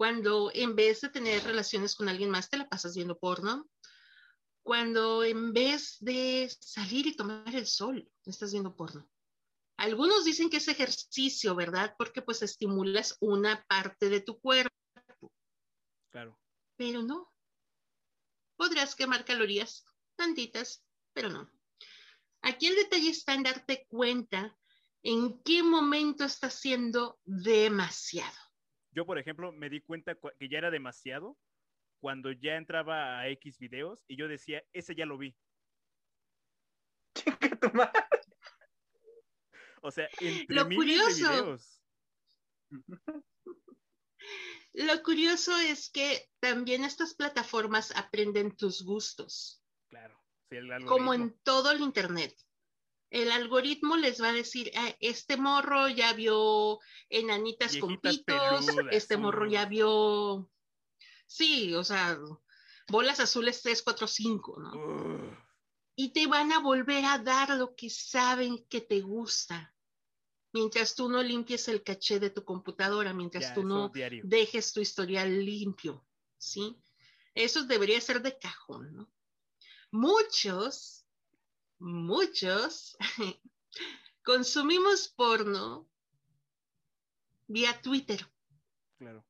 cuando 0.00 0.50
en 0.54 0.76
vez 0.76 1.02
de 1.02 1.10
tener 1.10 1.44
relaciones 1.44 1.94
con 1.94 2.08
alguien 2.08 2.30
más 2.30 2.48
te 2.48 2.56
la 2.56 2.66
pasas 2.66 2.94
viendo 2.96 3.18
porno, 3.18 3.68
cuando 4.62 5.24
en 5.24 5.52
vez 5.52 5.98
de 6.00 6.50
salir 6.58 7.06
y 7.06 7.14
tomar 7.14 7.54
el 7.54 7.66
sol 7.66 8.10
estás 8.24 8.50
viendo 8.52 8.74
porno. 8.74 9.06
Algunos 9.76 10.24
dicen 10.24 10.48
que 10.48 10.56
es 10.56 10.68
ejercicio, 10.68 11.54
¿verdad? 11.54 11.94
Porque 11.98 12.22
pues 12.22 12.40
estimulas 12.40 13.18
una 13.20 13.62
parte 13.68 14.08
de 14.08 14.22
tu 14.22 14.40
cuerpo, 14.40 14.74
Claro. 16.08 16.40
pero 16.76 17.02
no. 17.02 17.30
Podrás 18.56 18.96
quemar 18.96 19.26
calorías, 19.26 19.84
tantitas, 20.16 20.82
pero 21.12 21.28
no. 21.28 21.52
Aquí 22.40 22.68
el 22.68 22.76
detalle 22.76 23.10
está 23.10 23.34
en 23.34 23.42
darte 23.42 23.84
cuenta 23.86 24.56
en 25.02 25.42
qué 25.42 25.62
momento 25.62 26.24
está 26.24 26.48
siendo 26.48 27.20
demasiado. 27.26 28.49
Yo, 28.92 29.06
por 29.06 29.18
ejemplo, 29.18 29.52
me 29.52 29.68
di 29.70 29.80
cuenta 29.80 30.16
que 30.38 30.48
ya 30.48 30.58
era 30.58 30.70
demasiado 30.70 31.38
cuando 32.00 32.32
ya 32.32 32.56
entraba 32.56 33.18
a 33.20 33.28
X 33.28 33.58
videos 33.58 34.04
y 34.08 34.16
yo 34.16 34.26
decía, 34.28 34.64
ese 34.72 34.94
ya 34.94 35.06
lo 35.06 35.18
vi. 35.18 35.36
Chinga 37.14 37.56
tu 37.60 37.70
madre. 37.72 37.92
O 39.82 39.90
sea, 39.90 40.08
entre 40.20 40.54
Lo 40.54 40.64
miles 40.66 41.18
de 41.18 41.24
curioso- 41.24 41.30
videos. 41.32 41.82
Lo 44.74 45.02
curioso 45.02 45.56
es 45.58 45.90
que 45.90 46.30
también 46.38 46.84
estas 46.84 47.14
plataformas 47.14 47.94
aprenden 47.96 48.56
tus 48.56 48.82
gustos, 48.84 49.62
Claro. 49.88 50.16
Sí, 50.48 50.56
el 50.56 50.84
como 50.84 51.14
en 51.14 51.36
todo 51.42 51.70
el 51.72 51.80
Internet. 51.80 52.34
El 53.10 53.32
algoritmo 53.32 53.96
les 53.96 54.22
va 54.22 54.28
a 54.28 54.32
decir, 54.32 54.70
"Ah, 54.76 54.94
este 55.00 55.36
morro 55.36 55.88
ya 55.88 56.12
vio 56.12 56.78
enanitas 57.08 57.76
con 57.76 58.00
pitos, 58.00 58.24
peludas, 58.24 58.66
este 58.92 59.16
morro 59.16 59.46
uh. 59.46 59.50
ya 59.50 59.66
vio, 59.66 60.50
sí, 61.26 61.74
o 61.74 61.82
sea, 61.82 62.18
bolas 62.88 63.18
azules 63.20 63.60
3, 63.62 63.82
4, 63.82 64.06
5, 64.06 64.60
¿no? 64.60 65.36
Y 65.96 66.12
te 66.12 66.26
van 66.28 66.52
a 66.52 66.60
volver 66.60 67.04
a 67.04 67.18
dar 67.18 67.50
lo 67.56 67.74
que 67.74 67.90
saben 67.90 68.64
que 68.68 68.80
te 68.80 69.00
gusta. 69.00 69.74
Mientras 70.52 70.94
tú 70.94 71.08
no 71.08 71.22
limpies 71.22 71.68
el 71.68 71.82
caché 71.82 72.18
de 72.18 72.30
tu 72.30 72.44
computadora, 72.44 73.12
mientras 73.12 73.48
Ya, 73.48 73.54
tú 73.54 73.64
no 73.64 73.88
diario. 73.90 74.22
dejes 74.24 74.72
tu 74.72 74.80
historial 74.80 75.44
limpio, 75.44 76.04
¿sí? 76.38 76.76
Eso 77.34 77.64
debería 77.64 78.00
ser 78.00 78.20
de 78.22 78.36
cajón, 78.38 78.94
¿no? 78.94 79.12
Muchos, 79.92 81.04
muchos 81.80 82.96
consumimos 84.24 85.08
porno 85.08 85.88
vía 87.46 87.80
Twitter, 87.82 88.20
Claro. 88.98 89.24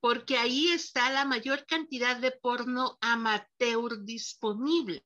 porque 0.00 0.36
ahí 0.36 0.68
está 0.68 1.10
la 1.10 1.24
mayor 1.24 1.66
cantidad 1.66 2.16
de 2.18 2.30
porno 2.30 2.98
amateur 3.00 4.02
disponible. 4.04 5.04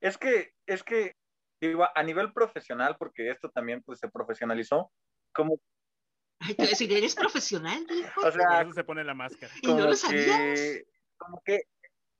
Es 0.00 0.16
que, 0.16 0.54
es 0.64 0.82
que, 0.84 1.16
digo, 1.60 1.84
a 1.92 2.02
nivel 2.04 2.32
profesional, 2.32 2.96
porque 2.98 3.30
esto 3.30 3.50
también 3.50 3.82
pues 3.82 3.98
se 3.98 4.08
profesionalizó, 4.08 4.92
como, 5.34 5.60
Ay, 6.40 6.54
decir, 6.54 6.92
¿eres 6.92 7.16
profesional, 7.16 7.84
hijo? 7.90 8.20
o 8.20 8.30
sea, 8.30 8.62
eso 8.62 8.72
se 8.72 8.84
pone 8.84 9.02
la 9.02 9.14
máscara. 9.14 9.52
Y 9.60 9.66
no 9.66 9.86
lo 9.86 9.94
sabíamos. 9.94 10.58
que, 10.60 10.86
como 11.16 11.42
que, 11.44 11.62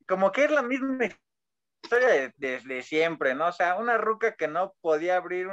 como 0.09 0.33
que 0.33 0.45
es 0.45 0.51
la 0.51 0.63
misma 0.63 1.09
historia 1.89 2.33
desde 2.37 2.83
siempre, 2.83 3.35
¿no? 3.35 3.49
O 3.49 3.53
sea, 3.53 3.77
una 3.77 3.97
ruca 3.97 4.37
que 4.37 4.47
no 4.49 4.75
podía 4.81 5.17
abrir 5.17 5.49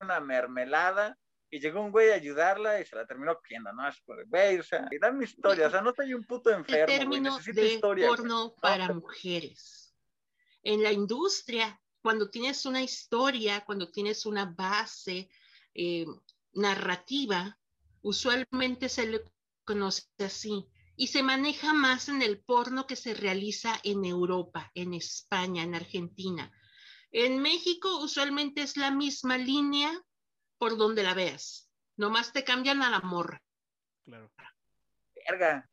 una 0.00 0.20
mermelada 0.20 1.18
y 1.50 1.60
llegó 1.60 1.80
un 1.80 1.90
güey 1.90 2.10
a 2.10 2.16
ayudarla 2.16 2.80
y 2.80 2.84
se 2.84 2.94
la 2.94 3.06
terminó 3.06 3.34
cogiendo, 3.36 3.72
¿no? 3.72 3.88
Es 3.88 3.98
por, 4.02 4.26
güey, 4.28 4.58
o 4.58 4.62
sea, 4.62 4.86
y 4.90 4.98
dan 4.98 5.16
mi 5.16 5.24
historia, 5.24 5.68
o 5.68 5.70
sea, 5.70 5.80
no 5.80 5.94
soy 5.94 6.12
un 6.12 6.24
puto 6.24 6.50
enfermo, 6.50 6.92
El 6.92 6.98
término 6.98 7.30
güey, 7.30 7.38
necesito 7.38 7.60
de 7.60 7.74
historia. 7.74 8.06
güey. 8.08 8.18
porno 8.18 8.54
para 8.60 8.92
mujeres. 8.92 9.94
En 10.62 10.82
la 10.82 10.92
industria, 10.92 11.80
cuando 12.02 12.28
tienes 12.28 12.66
una 12.66 12.82
historia, 12.82 13.64
cuando 13.64 13.90
tienes 13.90 14.26
una 14.26 14.44
base 14.44 15.30
eh, 15.74 16.04
narrativa, 16.52 17.58
usualmente 18.02 18.88
se 18.90 19.06
le 19.06 19.22
conoce 19.64 20.04
así. 20.18 20.68
Y 21.00 21.06
se 21.06 21.22
maneja 21.22 21.72
más 21.72 22.08
en 22.08 22.22
el 22.22 22.40
porno 22.40 22.88
que 22.88 22.96
se 22.96 23.14
realiza 23.14 23.78
en 23.84 24.04
Europa, 24.04 24.72
en 24.74 24.94
España, 24.94 25.62
en 25.62 25.76
Argentina. 25.76 26.52
En 27.12 27.40
México 27.40 28.00
usualmente 28.02 28.62
es 28.62 28.76
la 28.76 28.90
misma 28.90 29.38
línea 29.38 29.92
por 30.58 30.76
donde 30.76 31.04
la 31.04 31.14
veas. 31.14 31.70
Nomás 31.96 32.32
te 32.32 32.42
cambian 32.42 32.82
a 32.82 32.90
la 32.90 32.98
morra. 32.98 33.40
Claro. 34.04 34.32
Verga. 35.28 35.70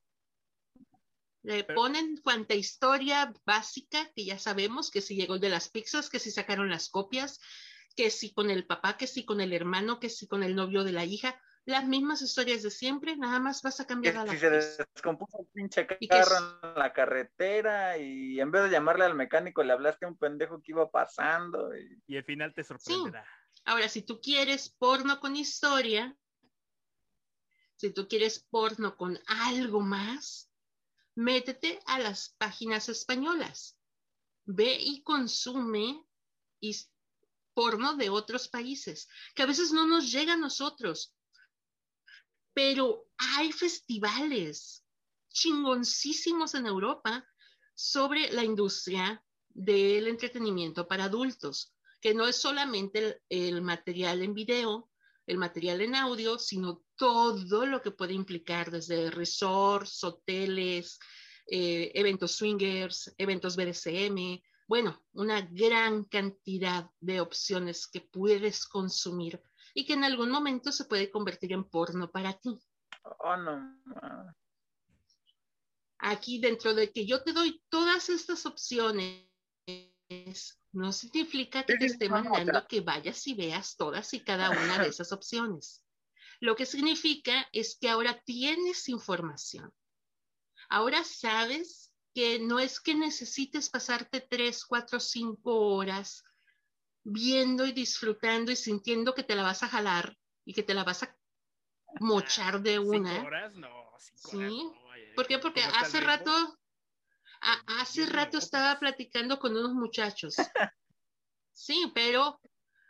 Le 1.41 1.63
Pero- 1.63 1.75
ponen 1.75 2.17
cuanta 2.17 2.53
historia 2.53 3.33
básica 3.47 4.11
que 4.15 4.25
ya 4.25 4.37
sabemos, 4.37 4.91
que 4.91 5.01
si 5.01 5.15
llegó 5.15 5.35
el 5.35 5.41
de 5.41 5.49
las 5.49 5.69
pizzas, 5.69 6.11
que 6.11 6.19
si 6.19 6.29
sacaron 6.29 6.69
las 6.69 6.89
copias, 6.89 7.39
que 7.95 8.11
si 8.11 8.31
con 8.31 8.51
el 8.51 8.67
papá, 8.67 8.95
que 8.95 9.07
si 9.07 9.25
con 9.25 9.41
el 9.41 9.53
hermano, 9.53 9.99
que 9.99 10.09
si 10.11 10.27
con 10.27 10.43
el 10.43 10.53
novio 10.55 10.83
de 10.83 10.91
la 10.91 11.03
hija, 11.03 11.41
las 11.65 11.85
mismas 11.85 12.21
historias 12.21 12.61
de 12.63 12.69
siempre, 12.71 13.15
nada 13.17 13.39
más 13.39 13.61
vas 13.61 13.79
a 13.79 13.83
Que 13.85 13.87
cambiar 13.87 14.17
a 14.17 14.25
la 14.25 14.31
si 14.31 14.37
se 14.39 14.49
descompuso 14.49 15.39
el 15.39 15.47
pinche 15.47 15.87
es- 15.99 16.09
carro 16.09 16.59
en 16.63 16.75
la 16.75 16.93
carretera 16.93 17.97
y 17.97 18.39
en 18.39 18.51
vez 18.51 18.63
de 18.63 18.69
llamarle 18.69 19.05
al 19.05 19.15
mecánico 19.15 19.63
le 19.63 19.73
hablaste 19.73 20.05
a 20.05 20.09
un 20.09 20.17
pendejo 20.17 20.61
que 20.61 20.71
iba 20.73 20.89
pasando 20.91 21.75
y 21.75 22.01
Y 22.07 22.17
al 22.17 22.23
final 22.23 22.53
te 22.53 22.63
sorprenderá. 22.63 23.25
Ahora, 23.65 23.89
si 23.89 24.03
tú 24.03 24.21
quieres 24.21 24.69
porno 24.69 25.19
con 25.19 25.35
historia, 25.35 26.15
si 27.75 27.91
tú 27.91 28.07
quieres 28.07 28.39
porno 28.49 28.95
con 28.95 29.19
algo 29.25 29.81
más, 29.81 30.51
métete 31.15 31.79
a 31.87 31.99
las 31.99 32.35
páginas 32.37 32.89
españolas. 32.89 33.77
Ve 34.45 34.77
y 34.79 35.01
consume 35.01 36.05
porno 37.55 37.95
de 37.95 38.09
otros 38.09 38.47
países, 38.49 39.07
que 39.33 39.43
a 39.43 39.45
veces 39.45 39.71
no 39.71 39.87
nos 39.87 40.11
llega 40.11 40.33
a 40.33 40.37
nosotros. 40.37 41.15
Pero 42.55 43.05
hay 43.17 43.51
festivales 43.51 44.83
chingoncísimos 45.29 46.55
en 46.55 46.65
Europa 46.65 47.23
sobre 47.75 48.31
la 48.31 48.43
industria 48.43 49.23
del 49.49 50.07
entretenimiento 50.07 50.87
para 50.87 51.03
adultos 51.03 51.75
que 52.05 52.13
no 52.13 52.27
es 52.27 52.35
solamente 52.35 53.23
el, 53.29 53.63
material 53.63 54.21
en 54.21 54.35
video, 54.35 54.91
el 55.25 55.39
material 55.39 55.81
en 55.81 55.95
audio, 55.95 56.37
sino 56.37 56.83
todo 56.95 57.65
lo 57.65 57.81
que 57.81 57.89
puede 57.89 58.13
implicar 58.13 58.69
desde 58.69 59.09
resorts, 59.09 60.03
hoteles, 60.03 60.99
eh, 61.47 61.91
eventos 61.95 62.33
swingers, 62.33 63.11
eventos 63.17 63.55
BDSM, 63.55 64.39
bueno, 64.67 65.03
una 65.13 65.41
gran 65.41 66.03
cantidad 66.03 66.91
de 66.99 67.21
opciones 67.21 67.87
que 67.87 68.01
puedes 68.01 68.67
consumir 68.67 69.41
y 69.75 69.85
que 69.85 69.93
en 69.93 70.05
algún 70.05 70.31
momento 70.31 70.71
se 70.71 70.85
puede 70.85 71.11
convertir 71.11 71.51
en 71.53 71.65
porno 71.65 72.09
para 72.09 72.33
ti. 72.33 72.57
oh 73.19 73.37
no. 73.37 73.77
Aquí 75.99 76.39
dentro 76.39 76.73
de 76.73 76.91
que 76.91 77.05
yo 77.05 77.23
te 77.23 77.33
doy 77.33 77.61
todas 77.69 78.09
estas 78.09 78.45
opciones, 78.45 79.29
no 80.71 80.91
significa 80.93 81.63
que 81.63 81.77
te 81.77 81.85
esté 81.87 82.09
mandando 82.09 82.65
que 82.67 82.81
vayas 82.81 83.27
y 83.27 83.33
veas 83.33 83.75
todas 83.75 84.13
y 84.13 84.21
cada 84.21 84.49
una 84.49 84.79
de 84.79 84.89
esas 84.89 85.11
opciones. 85.11 85.83
Lo 86.39 86.55
que 86.55 86.65
significa 86.65 87.47
es 87.51 87.77
que 87.79 87.89
ahora 87.89 88.21
tienes 88.25 88.87
información. 88.87 89.73
Ahora 90.69 91.03
sabes 91.03 91.93
que 92.13 92.39
no 92.39 92.59
es 92.59 92.79
que 92.79 92.95
necesites 92.95 93.69
pasarte 93.69 94.21
tres, 94.21 94.63
cuatro, 94.65 94.99
cinco 94.99 95.75
horas 95.75 96.23
viendo 97.05 97.65
y 97.67 97.71
disfrutando 97.71 98.51
y 98.51 98.55
sintiendo 98.55 99.13
que 99.13 99.23
te 99.23 99.35
la 99.35 99.43
vas 99.43 99.61
a 99.61 99.69
jalar 99.69 100.17
y 100.43 100.53
que 100.53 100.63
te 100.63 100.73
la 100.73 100.83
vas 100.83 101.03
a 101.03 101.15
mochar 101.99 102.61
de 102.61 102.73
¿Cinco 102.77 102.89
una. 102.89 103.23
horas? 103.23 103.55
No, 103.55 103.93
cinco 103.99 104.29
Sí. 104.31 104.37
horas 104.37 104.51
no, 104.51 104.89
oye, 104.89 105.13
¿Por 105.15 105.27
qué? 105.27 105.37
Porque 105.37 105.61
¿cómo 105.61 105.71
está 105.71 105.79
el 105.81 105.85
hace 105.85 105.99
rato, 106.01 106.31
a- 107.41 107.63
hace 107.79 108.05
rato 108.07 108.39
estaba 108.39 108.79
platicando 108.79 109.39
con 109.39 109.55
unos 109.55 109.73
muchachos. 109.73 110.35
Sí, 111.53 111.91
pero 111.93 112.41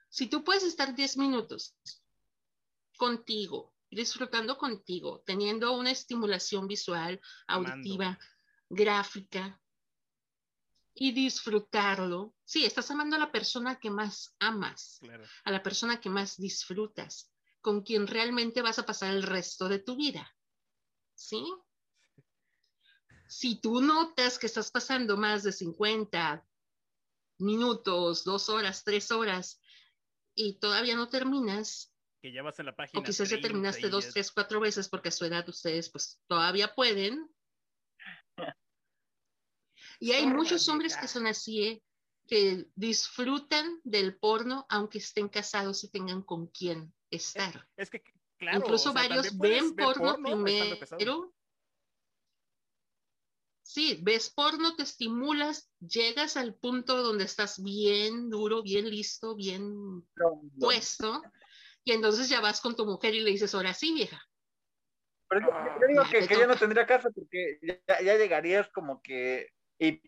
si 0.09 0.27
tú 0.27 0.43
puedes 0.43 0.63
estar 0.63 0.95
10 0.95 1.17
minutos 1.17 1.77
contigo, 2.97 3.75
disfrutando 3.91 4.57
contigo, 4.57 5.21
teniendo 5.25 5.73
una 5.77 5.91
estimulación 5.91 6.67
visual, 6.67 7.19
auditiva, 7.47 8.17
gráfica 8.69 9.61
y 10.97 11.11
disfrutarlo. 11.11 12.33
Sí, 12.45 12.65
estás 12.65 12.89
amando 12.89 13.17
a 13.17 13.19
la 13.19 13.31
persona 13.31 13.77
que 13.79 13.89
más 13.91 14.33
amas, 14.39 14.97
Claro. 15.01 15.25
a 15.43 15.51
la 15.51 15.61
persona 15.61 15.99
que 15.99 16.09
más 16.09 16.37
disfrutas, 16.37 17.31
con 17.61 17.83
quien 17.83 18.07
realmente 18.07 18.61
vas 18.61 18.79
a 18.79 18.85
pasar 18.85 19.13
el 19.13 19.23
resto 19.23 19.67
de 19.67 19.79
tu 19.79 19.97
vida. 19.97 20.33
¿Sí? 21.13 21.43
Si 23.27 23.59
tú 23.59 23.81
notas 23.81 24.39
que 24.39 24.45
estás 24.45 24.71
pasando 24.71 25.17
más 25.17 25.43
de 25.43 25.51
50 25.51 26.47
minutos, 27.39 28.23
dos 28.23 28.49
horas, 28.49 28.83
tres 28.83 29.11
horas 29.11 29.59
y 30.33 30.59
todavía 30.59 30.95
no 30.95 31.09
terminas, 31.09 31.93
Que 32.21 32.31
ya 32.31 32.41
vas 32.43 32.59
en 32.59 32.67
la 32.67 32.75
página. 32.75 32.99
o 32.99 33.03
quizás 33.03 33.27
ya 33.29 33.35
30 33.35 33.47
terminaste 33.49 33.89
dos, 33.89 34.09
tres, 34.13 34.31
cuatro 34.31 34.59
veces 34.59 34.87
porque 34.89 35.09
a 35.09 35.11
su 35.11 35.25
edad 35.25 35.47
ustedes 35.49 35.89
pues 35.89 36.21
todavía 36.27 36.73
pueden. 36.73 37.34
Y 39.99 40.11
hay 40.11 40.27
muchos 40.27 40.67
hombres 40.69 40.95
que 40.97 41.07
son 41.07 41.27
así, 41.27 41.63
¿eh? 41.63 41.83
que 42.27 42.67
disfrutan 42.75 43.79
del 43.83 44.17
porno 44.17 44.65
aunque 44.69 44.97
estén 44.97 45.29
casados 45.29 45.83
y 45.83 45.89
tengan 45.89 46.23
con 46.23 46.47
quién 46.47 46.93
estar. 47.11 47.67
Es 47.77 47.89
que, 47.89 48.01
claro. 48.37 48.59
Incluso 48.59 48.89
o 48.89 48.93
sea, 48.93 49.07
varios 49.07 49.37
ven 49.37 49.75
porno, 49.75 50.15
casado. 50.15 50.23
primero. 50.23 51.33
Sí, 53.63 53.99
ves 54.01 54.29
porno, 54.29 54.75
te 54.75 54.83
estimulas, 54.83 55.69
llegas 55.79 56.37
al 56.37 56.55
punto 56.55 57.01
donde 57.01 57.25
estás 57.25 57.61
bien 57.61 58.29
duro, 58.29 58.61
bien 58.61 58.89
listo, 58.89 59.35
bien 59.35 60.07
puesto, 60.59 61.21
y 61.83 61.91
entonces 61.91 62.29
ya 62.29 62.41
vas 62.41 62.61
con 62.61 62.75
tu 62.75 62.85
mujer 62.85 63.15
y 63.15 63.21
le 63.21 63.31
dices, 63.31 63.53
ahora 63.53 63.73
sí, 63.73 63.93
vieja. 63.93 64.21
Pero 65.27 65.41
yo, 65.41 65.79
yo 65.81 65.87
digo 65.87 66.03
que, 66.09 66.27
que 66.27 66.37
ya 66.37 66.47
no 66.47 66.55
tendría 66.55 66.85
caso 66.85 67.11
porque 67.11 67.59
ya, 67.61 68.01
ya 68.01 68.15
llegarías 68.15 68.69
como 68.69 69.01
que 69.01 69.49
y 69.79 70.01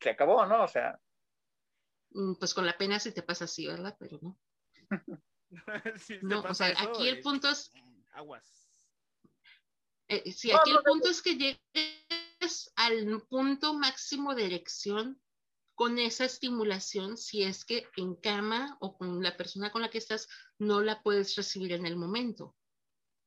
se 0.00 0.10
acabó, 0.10 0.46
¿no? 0.46 0.64
O 0.64 0.68
sea, 0.68 0.98
Mm, 2.16 2.34
Pues 2.38 2.54
con 2.54 2.64
la 2.66 2.76
pena 2.76 2.98
si 2.98 3.12
te 3.12 3.22
pasa 3.22 3.44
así, 3.44 3.66
¿verdad? 3.66 3.96
Pero 3.98 4.18
no. 4.22 4.38
Sí, 6.00 6.18
No, 6.22 6.40
o 6.40 6.54
sea, 6.54 6.70
eso, 6.70 6.88
aquí 6.88 7.08
el 7.08 7.18
eh, 7.18 7.22
punto 7.22 7.48
es, 7.48 7.70
Aguas. 8.12 8.68
eh, 10.08 10.32
sí, 10.32 10.50
No, 10.50 10.58
aquí 10.58 10.72
no, 10.72 10.78
el 10.78 10.84
punto 10.84 11.08
es 11.08 11.22
que 11.22 11.36
llegues 11.36 12.72
al 12.74 13.22
punto 13.28 13.74
máximo 13.74 14.34
de 14.34 14.46
erección 14.46 15.20
con 15.74 15.98
esa 15.98 16.24
estimulación 16.24 17.16
si 17.16 17.42
es 17.42 17.64
que 17.64 17.86
en 17.96 18.16
cama 18.16 18.76
o 18.80 18.96
con 18.96 19.22
la 19.22 19.36
persona 19.36 19.70
con 19.70 19.82
la 19.82 19.90
que 19.90 19.98
estás 19.98 20.26
no 20.58 20.80
la 20.80 21.02
puedes 21.02 21.36
recibir 21.36 21.72
en 21.72 21.86
el 21.86 21.96
momento. 21.96 22.56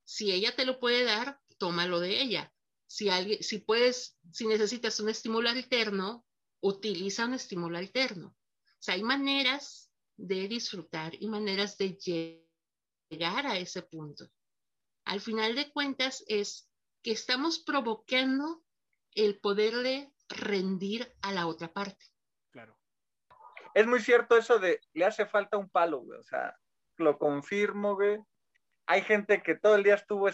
Si 0.04 0.32
ella 0.32 0.56
te 0.56 0.66
lo 0.66 0.80
puede 0.80 1.04
dar, 1.04 1.40
tómalo 1.58 2.00
de 2.00 2.22
ella. 2.22 2.52
Si 2.90 3.08
alguien, 3.08 3.44
si 3.44 3.60
puedes, 3.60 4.18
si 4.32 4.48
necesitas 4.48 5.00
un 5.00 5.10
estímulo 5.10 5.48
alterno, 5.50 6.26
utiliza 6.60 7.26
un 7.26 7.36
estímulo 7.36 7.78
alterno. 7.78 8.30
O 8.30 8.82
sea, 8.82 8.96
hay 8.96 9.04
maneras 9.04 9.92
de 10.18 10.48
disfrutar 10.48 11.14
y 11.20 11.28
maneras 11.28 11.78
de 11.78 11.98
llegar 13.10 13.46
a 13.46 13.58
ese 13.58 13.84
punto. 13.84 14.26
Al 15.06 15.22
final 15.22 15.56
de 15.56 15.72
cuentas 15.72 16.24
es 16.28 16.68
que 17.04 17.12
estamos 17.12 17.60
provocando 17.60 18.64
el 19.14 19.40
poderle 19.40 20.12
rendir 20.28 21.16
a 21.22 21.32
la 21.32 21.46
otra 21.46 21.72
parte. 21.72 22.06
Claro. 22.52 22.76
es 23.76 23.86
muy 23.86 24.00
cierto 24.00 24.36
eso 24.36 24.58
de 24.58 24.82
le 24.94 25.06
hace 25.06 25.28
falta 25.28 25.58
un 25.58 25.70
palo, 25.70 26.00
güey. 26.00 26.20
O 26.20 26.24
sea, 26.24 26.58
lo 26.98 27.20
confirmo, 27.20 27.96
güey. 27.96 28.20
Hay 28.88 29.04
gente 29.04 29.44
que 29.44 29.54
todo 29.56 29.76
el 29.76 29.84
día 29.84 29.96
estuvo 29.96 30.28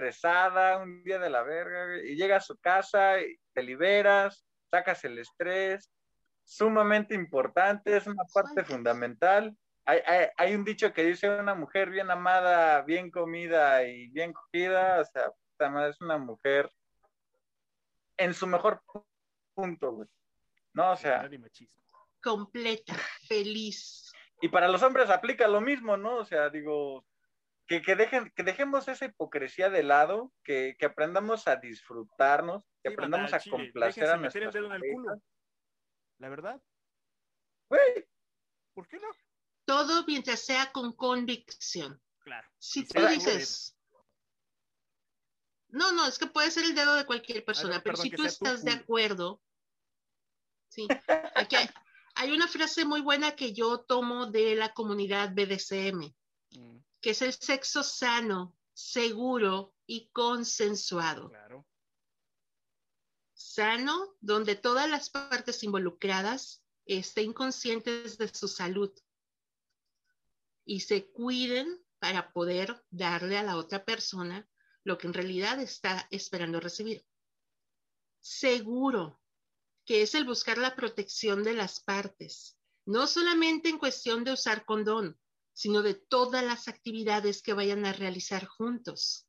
estresada, 0.00 0.78
un 0.78 1.02
día 1.02 1.18
de 1.18 1.30
la 1.30 1.42
verga, 1.42 1.96
y 2.02 2.16
llega 2.16 2.36
a 2.36 2.40
su 2.40 2.56
casa 2.58 3.20
y 3.20 3.36
te 3.52 3.62
liberas, 3.62 4.44
sacas 4.70 5.04
el 5.04 5.18
estrés, 5.18 5.90
sumamente 6.44 7.14
importante, 7.14 7.96
es 7.96 8.06
una 8.06 8.24
parte 8.32 8.64
fundamental. 8.64 9.54
Hay, 9.84 10.00
hay, 10.06 10.26
hay 10.36 10.54
un 10.54 10.64
dicho 10.64 10.92
que 10.92 11.04
dice 11.04 11.28
una 11.28 11.54
mujer 11.54 11.90
bien 11.90 12.10
amada, 12.10 12.82
bien 12.82 13.10
comida 13.10 13.84
y 13.84 14.08
bien 14.08 14.32
cogida, 14.32 15.00
o 15.00 15.04
sea, 15.04 15.32
es 15.88 16.00
una 16.00 16.16
mujer 16.16 16.70
en 18.16 18.32
su 18.32 18.46
mejor 18.46 18.82
punto, 19.54 19.92
güey. 19.92 20.08
No, 20.72 20.92
o 20.92 20.96
sea. 20.96 21.28
Completa, 22.22 22.94
feliz. 23.28 24.12
Y 24.40 24.48
para 24.48 24.68
los 24.68 24.82
hombres 24.82 25.10
aplica 25.10 25.46
lo 25.48 25.60
mismo, 25.60 25.96
¿no? 25.96 26.16
O 26.16 26.24
sea, 26.24 26.48
digo, 26.48 27.04
que, 27.70 27.82
que, 27.82 27.94
dejen, 27.94 28.32
que 28.34 28.42
dejemos 28.42 28.88
esa 28.88 29.04
hipocresía 29.04 29.70
de 29.70 29.84
lado, 29.84 30.32
que, 30.42 30.74
que 30.76 30.86
aprendamos 30.86 31.46
a 31.46 31.54
disfrutarnos, 31.54 32.68
que 32.82 32.88
aprendamos 32.88 33.32
a 33.32 33.40
complacer 33.48 34.08
a 34.08 34.16
nuestras 34.16 34.46
el 34.46 34.50
dedo 34.50 34.74
en 34.74 34.82
el 34.82 34.92
culo. 34.92 35.22
La 36.18 36.28
verdad. 36.30 36.60
Güey. 37.68 38.08
¿Por 38.74 38.88
qué 38.88 38.98
no? 38.98 39.06
Todo 39.66 40.04
mientras 40.04 40.40
sea 40.40 40.72
con 40.72 40.94
convicción. 40.94 42.02
Claro. 42.24 42.50
Si 42.58 42.84
tú 42.88 43.06
dices, 43.06 43.78
no, 45.68 45.92
no, 45.92 46.08
es 46.08 46.18
que 46.18 46.26
puede 46.26 46.50
ser 46.50 46.64
el 46.64 46.74
dedo 46.74 46.96
de 46.96 47.06
cualquier 47.06 47.44
persona, 47.44 47.80
pero 47.84 47.94
perdón, 47.94 48.02
si 48.02 48.10
tú 48.10 48.24
estás 48.24 48.64
de 48.64 48.72
acuerdo, 48.72 49.40
sí. 50.70 50.88
Aquí 51.36 51.54
hay, 51.54 51.70
hay 52.16 52.32
una 52.32 52.48
frase 52.48 52.84
muy 52.84 53.00
buena 53.00 53.36
que 53.36 53.52
yo 53.52 53.78
tomo 53.82 54.26
de 54.26 54.56
la 54.56 54.72
comunidad 54.72 55.30
BDSM, 55.36 56.12
Mm, 56.52 56.78
que 57.00 57.10
es 57.10 57.22
el 57.22 57.32
sexo 57.32 57.82
sano, 57.82 58.56
seguro 58.72 59.74
y 59.86 60.10
consensuado. 60.10 61.28
claro. 61.28 61.66
Sano, 63.32 64.16
donde 64.20 64.54
todas 64.54 64.88
las 64.88 65.08
partes 65.08 65.62
involucradas 65.62 66.62
estén 66.84 67.32
conscientes 67.32 68.18
de 68.18 68.28
su 68.28 68.48
salud 68.48 68.92
y 70.64 70.80
se 70.80 71.10
cuiden 71.10 71.82
para 71.98 72.32
poder 72.32 72.84
darle 72.90 73.38
a 73.38 73.42
la 73.42 73.56
otra 73.56 73.84
persona 73.84 74.48
lo 74.84 74.98
que 74.98 75.06
en 75.06 75.14
realidad 75.14 75.60
está 75.60 76.06
esperando 76.10 76.60
recibir. 76.60 77.04
Seguro, 78.20 79.20
que 79.84 80.02
es 80.02 80.14
el 80.14 80.24
buscar 80.24 80.58
la 80.58 80.76
protección 80.76 81.42
de 81.42 81.54
las 81.54 81.80
partes, 81.80 82.58
no 82.84 83.06
solamente 83.06 83.68
en 83.68 83.78
cuestión 83.78 84.24
de 84.24 84.32
usar 84.32 84.64
condón, 84.64 85.18
sino 85.60 85.82
de 85.82 85.92
todas 85.92 86.42
las 86.42 86.68
actividades 86.68 87.42
que 87.42 87.52
vayan 87.52 87.84
a 87.84 87.92
realizar 87.92 88.46
juntos. 88.46 89.28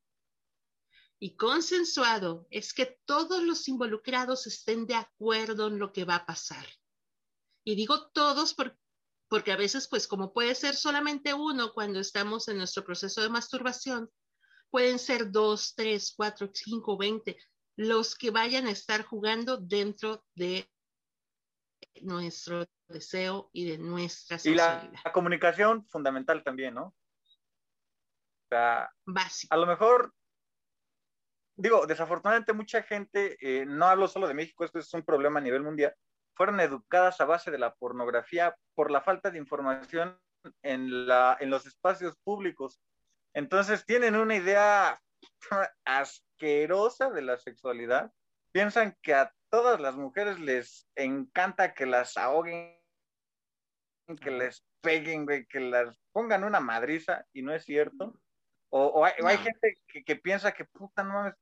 Y 1.18 1.36
consensuado 1.36 2.46
es 2.48 2.72
que 2.72 2.98
todos 3.04 3.42
los 3.42 3.68
involucrados 3.68 4.46
estén 4.46 4.86
de 4.86 4.94
acuerdo 4.94 5.66
en 5.66 5.78
lo 5.78 5.92
que 5.92 6.06
va 6.06 6.14
a 6.14 6.24
pasar. 6.24 6.66
Y 7.64 7.74
digo 7.74 8.10
todos 8.12 8.54
por- 8.54 8.78
porque 9.28 9.52
a 9.52 9.58
veces, 9.58 9.88
pues 9.88 10.08
como 10.08 10.32
puede 10.32 10.54
ser 10.54 10.74
solamente 10.74 11.34
uno 11.34 11.74
cuando 11.74 12.00
estamos 12.00 12.48
en 12.48 12.56
nuestro 12.56 12.82
proceso 12.82 13.20
de 13.20 13.28
masturbación, 13.28 14.10
pueden 14.70 14.98
ser 14.98 15.32
dos, 15.32 15.74
tres, 15.74 16.14
cuatro, 16.16 16.50
cinco, 16.54 16.96
veinte, 16.96 17.36
los 17.76 18.14
que 18.16 18.30
vayan 18.30 18.66
a 18.66 18.70
estar 18.70 19.04
jugando 19.04 19.58
dentro 19.58 20.24
de 20.34 20.66
nuestro 22.00 22.64
deseo 22.88 23.50
y 23.52 23.70
de 23.70 23.78
nuestra 23.78 24.38
Y 24.44 24.54
la, 24.54 24.90
comunicación 25.12 25.86
fundamental 25.88 26.42
también, 26.42 26.74
¿no? 26.74 26.86
O 26.86 28.48
sea, 28.48 28.90
Básico. 29.04 29.54
a 29.54 29.56
lo 29.58 29.66
mejor, 29.66 30.14
digo, 31.56 31.86
desafortunadamente 31.86 32.52
mucha 32.52 32.82
gente, 32.82 33.36
eh, 33.40 33.64
no 33.66 33.86
hablo 33.86 34.08
solo 34.08 34.28
de 34.28 34.34
México, 34.34 34.64
esto 34.64 34.78
es 34.78 34.92
un 34.94 35.02
problema 35.02 35.40
a 35.40 35.42
nivel 35.42 35.62
mundial, 35.62 35.94
fueron 36.34 36.60
educadas 36.60 37.20
a 37.20 37.24
base 37.24 37.50
de 37.50 37.58
la 37.58 37.74
pornografía 37.74 38.56
por 38.74 38.90
la 38.90 39.00
falta 39.00 39.30
de 39.30 39.38
información 39.38 40.18
en, 40.62 41.06
la, 41.06 41.36
en 41.40 41.50
los 41.50 41.66
espacios 41.66 42.16
públicos. 42.24 42.80
Entonces 43.34 43.84
tienen 43.84 44.16
una 44.16 44.36
idea 44.36 45.00
asquerosa 45.84 47.10
de 47.10 47.22
la 47.22 47.38
sexualidad. 47.38 48.12
Piensan 48.52 48.96
que 49.02 49.14
a 49.14 49.32
todas 49.52 49.78
las 49.80 49.96
mujeres 49.96 50.40
les 50.40 50.88
encanta 50.96 51.74
que 51.74 51.84
las 51.84 52.16
ahoguen, 52.16 52.80
que 54.22 54.30
les 54.30 54.64
peguen, 54.80 55.26
güey, 55.26 55.46
que 55.46 55.60
las 55.60 56.00
pongan 56.10 56.42
una 56.42 56.58
madriza, 56.58 57.26
y 57.34 57.42
no 57.42 57.54
es 57.54 57.64
cierto. 57.64 58.18
O, 58.70 58.86
o 58.86 59.04
hay, 59.04 59.12
o 59.22 59.26
hay 59.26 59.36
No. 59.36 59.42
gente 59.44 59.78
que, 59.86 60.02
que 60.02 60.16
piensa 60.16 60.52
que, 60.52 60.64
puta, 60.64 61.04
no 61.04 61.12
mames, 61.12 61.34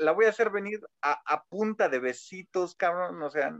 la 0.00 0.10
voy 0.10 0.26
a 0.26 0.30
hacer 0.30 0.50
venir 0.50 0.80
a, 1.00 1.22
a 1.24 1.44
punta 1.44 1.88
de 1.88 2.00
besitos, 2.00 2.74
cabrón, 2.74 3.22
o 3.22 3.30
sea, 3.30 3.56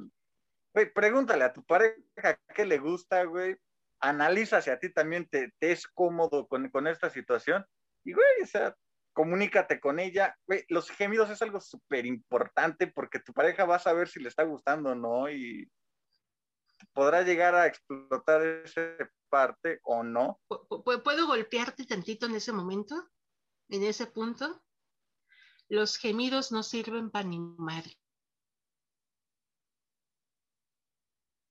güey, 0.74 0.92
pregúntale 0.92 1.44
a 1.44 1.52
tu 1.52 1.64
pareja 1.64 2.40
qué 2.54 2.64
le 2.66 2.78
gusta, 2.78 3.22
güey, 3.22 3.56
analiza 4.00 4.60
si 4.60 4.70
a 4.70 4.80
ti 4.80 4.92
también 4.92 5.28
te, 5.28 5.52
te 5.60 5.70
es 5.70 5.86
cómodo 5.86 6.48
con, 6.48 6.68
con 6.70 6.88
esta 6.88 7.08
situación, 7.08 7.64
y, 8.04 8.12
güey, 8.14 8.42
o 8.42 8.46
sea, 8.46 8.76
comunícate 9.12 9.80
con 9.80 9.98
ella, 9.98 10.36
los 10.68 10.90
gemidos 10.90 11.30
es 11.30 11.42
algo 11.42 11.60
súper 11.60 12.06
importante 12.06 12.86
porque 12.86 13.20
tu 13.20 13.32
pareja 13.32 13.64
va 13.64 13.76
a 13.76 13.80
saber 13.80 14.08
si 14.08 14.20
le 14.20 14.28
está 14.28 14.42
gustando 14.44 14.90
o 14.90 14.94
no, 14.94 15.30
y 15.30 15.70
podrá 16.92 17.22
llegar 17.22 17.54
a 17.54 17.66
explotar 17.66 18.42
esa 18.42 18.96
parte 19.28 19.80
o 19.84 20.02
no. 20.02 20.40
¿Pu- 20.48 20.66
pu- 20.66 21.02
¿Puedo 21.02 21.26
golpearte 21.26 21.84
tantito 21.86 22.26
en 22.26 22.36
ese 22.36 22.52
momento? 22.52 23.10
¿En 23.68 23.82
ese 23.84 24.06
punto? 24.06 24.62
Los 25.68 25.96
gemidos 25.96 26.52
no 26.52 26.62
sirven 26.62 27.10
para 27.10 27.28
ni 27.28 27.38
madre. 27.38 27.98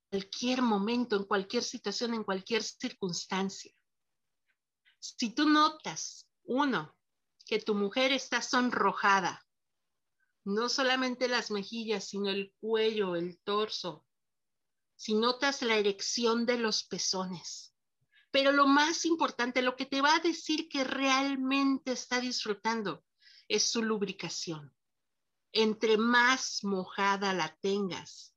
Cualquier 0.09 0.61
momento, 0.61 1.15
en 1.15 1.23
cualquier 1.23 1.63
situación, 1.63 2.13
en 2.13 2.23
cualquier 2.23 2.61
circunstancia. 2.61 3.71
Si 4.99 5.33
tú 5.33 5.47
notas, 5.47 6.29
uno, 6.43 6.95
que 7.51 7.59
tu 7.59 7.75
mujer 7.75 8.13
está 8.13 8.41
sonrojada, 8.41 9.45
no 10.45 10.69
solamente 10.69 11.27
las 11.27 11.51
mejillas, 11.51 12.07
sino 12.07 12.29
el 12.29 12.53
cuello, 12.61 13.17
el 13.17 13.41
torso, 13.43 14.05
si 14.95 15.15
notas 15.15 15.61
la 15.61 15.75
erección 15.75 16.45
de 16.45 16.57
los 16.57 16.85
pezones, 16.85 17.75
pero 18.31 18.53
lo 18.53 18.67
más 18.67 19.03
importante, 19.03 19.61
lo 19.61 19.75
que 19.75 19.85
te 19.85 19.99
va 19.99 20.15
a 20.15 20.19
decir 20.19 20.69
que 20.69 20.85
realmente 20.85 21.91
está 21.91 22.21
disfrutando 22.21 23.03
es 23.49 23.69
su 23.69 23.83
lubricación. 23.83 24.73
Entre 25.51 25.97
más 25.97 26.63
mojada 26.63 27.33
la 27.33 27.53
tengas, 27.59 28.33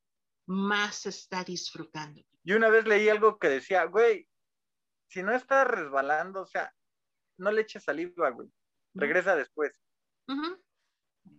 más 0.47 1.07
está 1.07 1.45
disfrutando. 1.45 2.21
Y 2.43 2.53
una 2.55 2.69
vez 2.69 2.85
leí 2.85 3.09
algo 3.09 3.39
que 3.39 3.49
decía, 3.49 3.85
güey, 3.85 4.29
si 5.07 5.23
no 5.23 5.33
está 5.33 5.63
resbalando, 5.63 6.43
o 6.43 6.47
sea, 6.47 6.75
no 7.37 7.53
le 7.53 7.61
eches 7.61 7.85
saliva, 7.85 8.31
güey. 8.31 8.51
Regresa 8.95 9.37
después. 9.37 9.73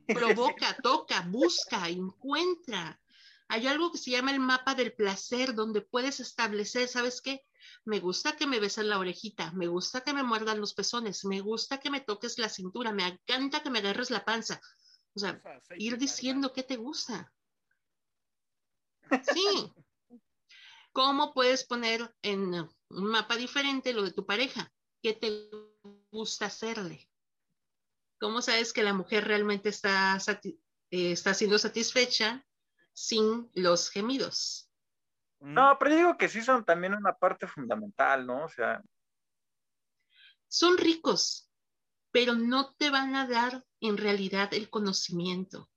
Provoca, 0.07 0.77
toca, 0.81 1.21
busca, 1.21 1.89
encuentra. 1.89 2.99
Hay 3.47 3.67
algo 3.67 3.91
que 3.91 3.97
se 3.97 4.11
llama 4.11 4.31
el 4.31 4.39
mapa 4.39 4.75
del 4.75 4.93
placer, 4.93 5.53
donde 5.53 5.81
puedes 5.81 6.19
establecer, 6.19 6.87
¿sabes 6.87 7.21
qué? 7.21 7.45
Me 7.83 7.99
gusta 7.99 8.35
que 8.35 8.47
me 8.47 8.59
besen 8.59 8.89
la 8.89 8.99
orejita, 8.99 9.51
me 9.51 9.67
gusta 9.67 10.01
que 10.01 10.13
me 10.13 10.23
muerdan 10.23 10.59
los 10.59 10.73
pezones, 10.73 11.25
me 11.25 11.41
gusta 11.41 11.79
que 11.79 11.89
me 11.89 12.01
toques 12.01 12.39
la 12.39 12.49
cintura, 12.49 12.91
me 12.91 13.07
encanta 13.07 13.61
que 13.61 13.69
me 13.69 13.79
agarres 13.79 14.09
la 14.09 14.25
panza. 14.25 14.59
O 15.15 15.19
sea, 15.19 15.41
ir 15.77 15.97
diciendo 15.97 16.51
qué 16.53 16.63
te 16.63 16.75
gusta. 16.75 17.31
Sí. 19.35 19.71
¿Cómo 20.91 21.33
puedes 21.33 21.63
poner 21.63 22.15
en 22.23 22.53
un 22.55 23.05
mapa 23.05 23.35
diferente 23.35 23.93
lo 23.93 24.01
de 24.01 24.13
tu 24.13 24.25
pareja? 24.25 24.73
¿Qué 25.01 25.13
te 25.13 25.49
gusta 26.09 26.47
hacerle? 26.47 27.07
¿Cómo 28.19 28.41
sabes 28.41 28.73
que 28.73 28.83
la 28.83 28.93
mujer 28.93 29.25
realmente 29.25 29.69
está, 29.69 30.15
sati- 30.19 30.59
eh, 30.91 31.11
está 31.11 31.33
siendo 31.33 31.57
satisfecha 31.57 32.45
sin 32.93 33.49
los 33.53 33.89
gemidos? 33.89 34.69
No, 35.39 35.77
pero 35.79 35.95
digo 35.95 36.17
que 36.17 36.27
sí 36.29 36.41
son 36.41 36.65
también 36.65 36.93
una 36.93 37.13
parte 37.13 37.47
fundamental, 37.47 38.25
¿no? 38.25 38.45
O 38.45 38.49
sea, 38.49 38.81
Son 40.47 40.77
ricos, 40.79 41.51
pero 42.11 42.33
no 42.33 42.73
te 42.73 42.89
van 42.89 43.15
a 43.15 43.27
dar 43.27 43.63
en 43.79 43.97
realidad 43.97 44.53
el 44.55 44.69
conocimiento. 44.71 45.69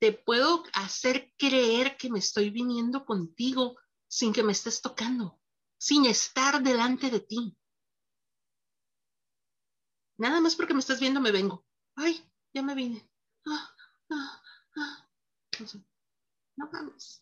Te 0.00 0.12
puedo 0.12 0.64
hacer 0.72 1.32
creer 1.36 1.96
que 1.96 2.10
me 2.10 2.18
estoy 2.18 2.50
viniendo 2.50 3.04
contigo 3.04 3.76
sin 4.08 4.32
que 4.32 4.42
me 4.42 4.52
estés 4.52 4.80
tocando, 4.80 5.40
sin 5.78 6.06
estar 6.06 6.62
delante 6.62 7.10
de 7.10 7.20
ti. 7.20 7.56
Nada 10.18 10.40
más 10.40 10.56
porque 10.56 10.74
me 10.74 10.80
estás 10.80 11.00
viendo 11.00 11.20
me 11.20 11.32
vengo. 11.32 11.64
Ay, 11.96 12.24
ya 12.54 12.62
me 12.62 12.74
vine. 12.74 13.08
Ah, 13.46 13.74
ah, 14.10 14.42
ah. 14.76 15.08
No 16.56 16.70
mames. 16.70 17.20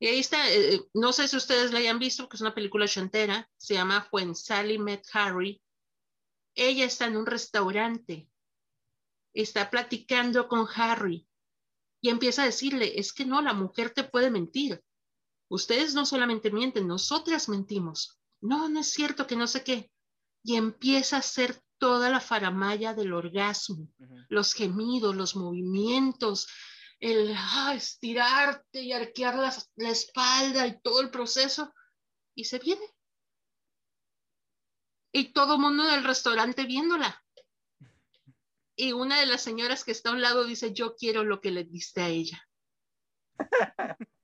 Y 0.00 0.06
ahí 0.06 0.20
está, 0.20 0.48
eh, 0.52 0.80
no 0.94 1.12
sé 1.12 1.26
si 1.26 1.36
ustedes 1.36 1.72
la 1.72 1.80
hayan 1.80 1.98
visto, 1.98 2.22
porque 2.22 2.36
es 2.36 2.40
una 2.40 2.54
película 2.54 2.84
ochentera, 2.84 3.50
se 3.56 3.74
llama 3.74 4.08
When 4.12 4.34
Sally 4.34 4.78
Met 4.78 5.04
Harry. 5.12 5.60
Ella 6.54 6.84
está 6.84 7.06
en 7.06 7.16
un 7.16 7.26
restaurante, 7.26 8.30
está 9.34 9.70
platicando 9.70 10.46
con 10.46 10.68
Harry 10.74 11.28
y 12.00 12.10
empieza 12.10 12.42
a 12.42 12.46
decirle, 12.46 12.98
es 12.98 13.12
que 13.12 13.24
no, 13.24 13.42
la 13.42 13.54
mujer 13.54 13.90
te 13.90 14.04
puede 14.04 14.30
mentir. 14.30 14.82
Ustedes 15.50 15.94
no 15.94 16.06
solamente 16.06 16.50
mienten, 16.50 16.86
nosotras 16.86 17.48
mentimos. 17.48 18.17
No, 18.40 18.68
no 18.68 18.80
es 18.80 18.92
cierto 18.92 19.26
que 19.26 19.36
no 19.36 19.46
sé 19.46 19.64
qué. 19.64 19.90
Y 20.42 20.56
empieza 20.56 21.16
a 21.16 21.20
hacer 21.20 21.60
toda 21.78 22.10
la 22.10 22.20
faramaya 22.20 22.94
del 22.94 23.12
orgasmo, 23.12 23.88
los 24.28 24.54
gemidos, 24.54 25.14
los 25.14 25.36
movimientos, 25.36 26.48
el 27.00 27.32
ah, 27.36 27.74
estirarte 27.74 28.82
y 28.82 28.92
arquear 28.92 29.36
la, 29.36 29.54
la 29.76 29.90
espalda 29.90 30.66
y 30.66 30.80
todo 30.80 31.00
el 31.00 31.10
proceso, 31.10 31.72
y 32.34 32.44
se 32.44 32.58
viene. 32.58 32.84
Y 35.12 35.32
todo 35.32 35.54
el 35.54 35.60
mundo 35.60 35.84
del 35.84 36.04
restaurante 36.04 36.64
viéndola. 36.64 37.24
Y 38.76 38.92
una 38.92 39.18
de 39.18 39.26
las 39.26 39.42
señoras 39.42 39.84
que 39.84 39.90
está 39.92 40.10
a 40.10 40.12
un 40.12 40.20
lado 40.20 40.44
dice, 40.44 40.72
yo 40.72 40.94
quiero 40.94 41.24
lo 41.24 41.40
que 41.40 41.50
le 41.50 41.64
diste 41.64 42.00
a 42.00 42.08
ella. 42.08 42.48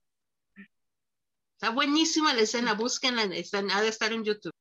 Está 1.65 1.73
buenísima 1.73 2.31
la 2.35 2.41
escena, 2.41 2.75
búsquenla, 2.75 3.23
están, 3.23 3.71
ha 3.71 3.81
de 3.81 3.87
estar 3.87 4.13
en 4.13 4.23
YouTube. 4.23 4.53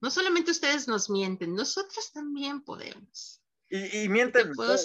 No 0.00 0.12
solamente 0.12 0.52
ustedes 0.52 0.86
nos 0.86 1.10
mienten, 1.10 1.56
nosotros 1.56 2.12
también 2.12 2.62
podemos. 2.62 3.42
Y, 3.68 4.04
y 4.04 4.08
mienten. 4.08 4.50
Te 4.50 4.54
puedo, 4.54 4.76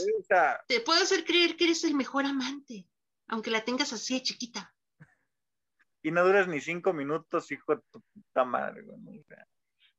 te 0.67 0.79
puedo 0.81 1.03
hacer 1.03 1.23
creer 1.23 1.55
que 1.55 1.65
eres 1.65 1.83
el 1.83 1.93
mejor 1.93 2.25
amante, 2.25 2.87
aunque 3.27 3.51
la 3.51 3.63
tengas 3.63 3.93
así 3.93 4.15
de 4.15 4.23
chiquita. 4.23 4.73
y 6.01 6.09
no 6.09 6.25
duras 6.25 6.47
ni 6.47 6.59
cinco 6.59 6.93
minutos, 6.93 7.51
hijo 7.51 7.75
de 7.75 7.81
tu 7.91 8.01
puta 8.01 8.43
madre. 8.43 8.81
güey. 8.81 9.23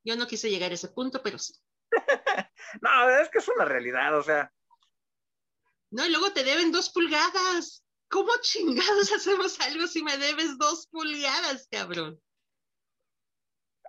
Yo 0.02 0.16
no 0.16 0.26
quise 0.26 0.50
llegar 0.50 0.72
a 0.72 0.74
ese 0.74 0.88
punto, 0.88 1.22
pero 1.22 1.38
sí. 1.38 1.54
No, 2.82 3.08
es 3.08 3.28
que 3.28 3.38
es 3.38 3.46
una 3.46 3.66
realidad, 3.66 4.18
o 4.18 4.22
sea, 4.24 4.52
No, 5.92 6.04
y 6.04 6.10
luego 6.10 6.32
te 6.32 6.42
deben 6.42 6.72
dos 6.72 6.90
pulgadas. 6.90 7.85
¿Cómo 8.08 8.30
chingados 8.40 9.12
hacemos 9.16 9.60
algo 9.60 9.86
si 9.86 10.02
me 10.02 10.16
debes 10.18 10.58
dos 10.58 10.86
pulgadas, 10.88 11.68
cabrón? 11.70 12.20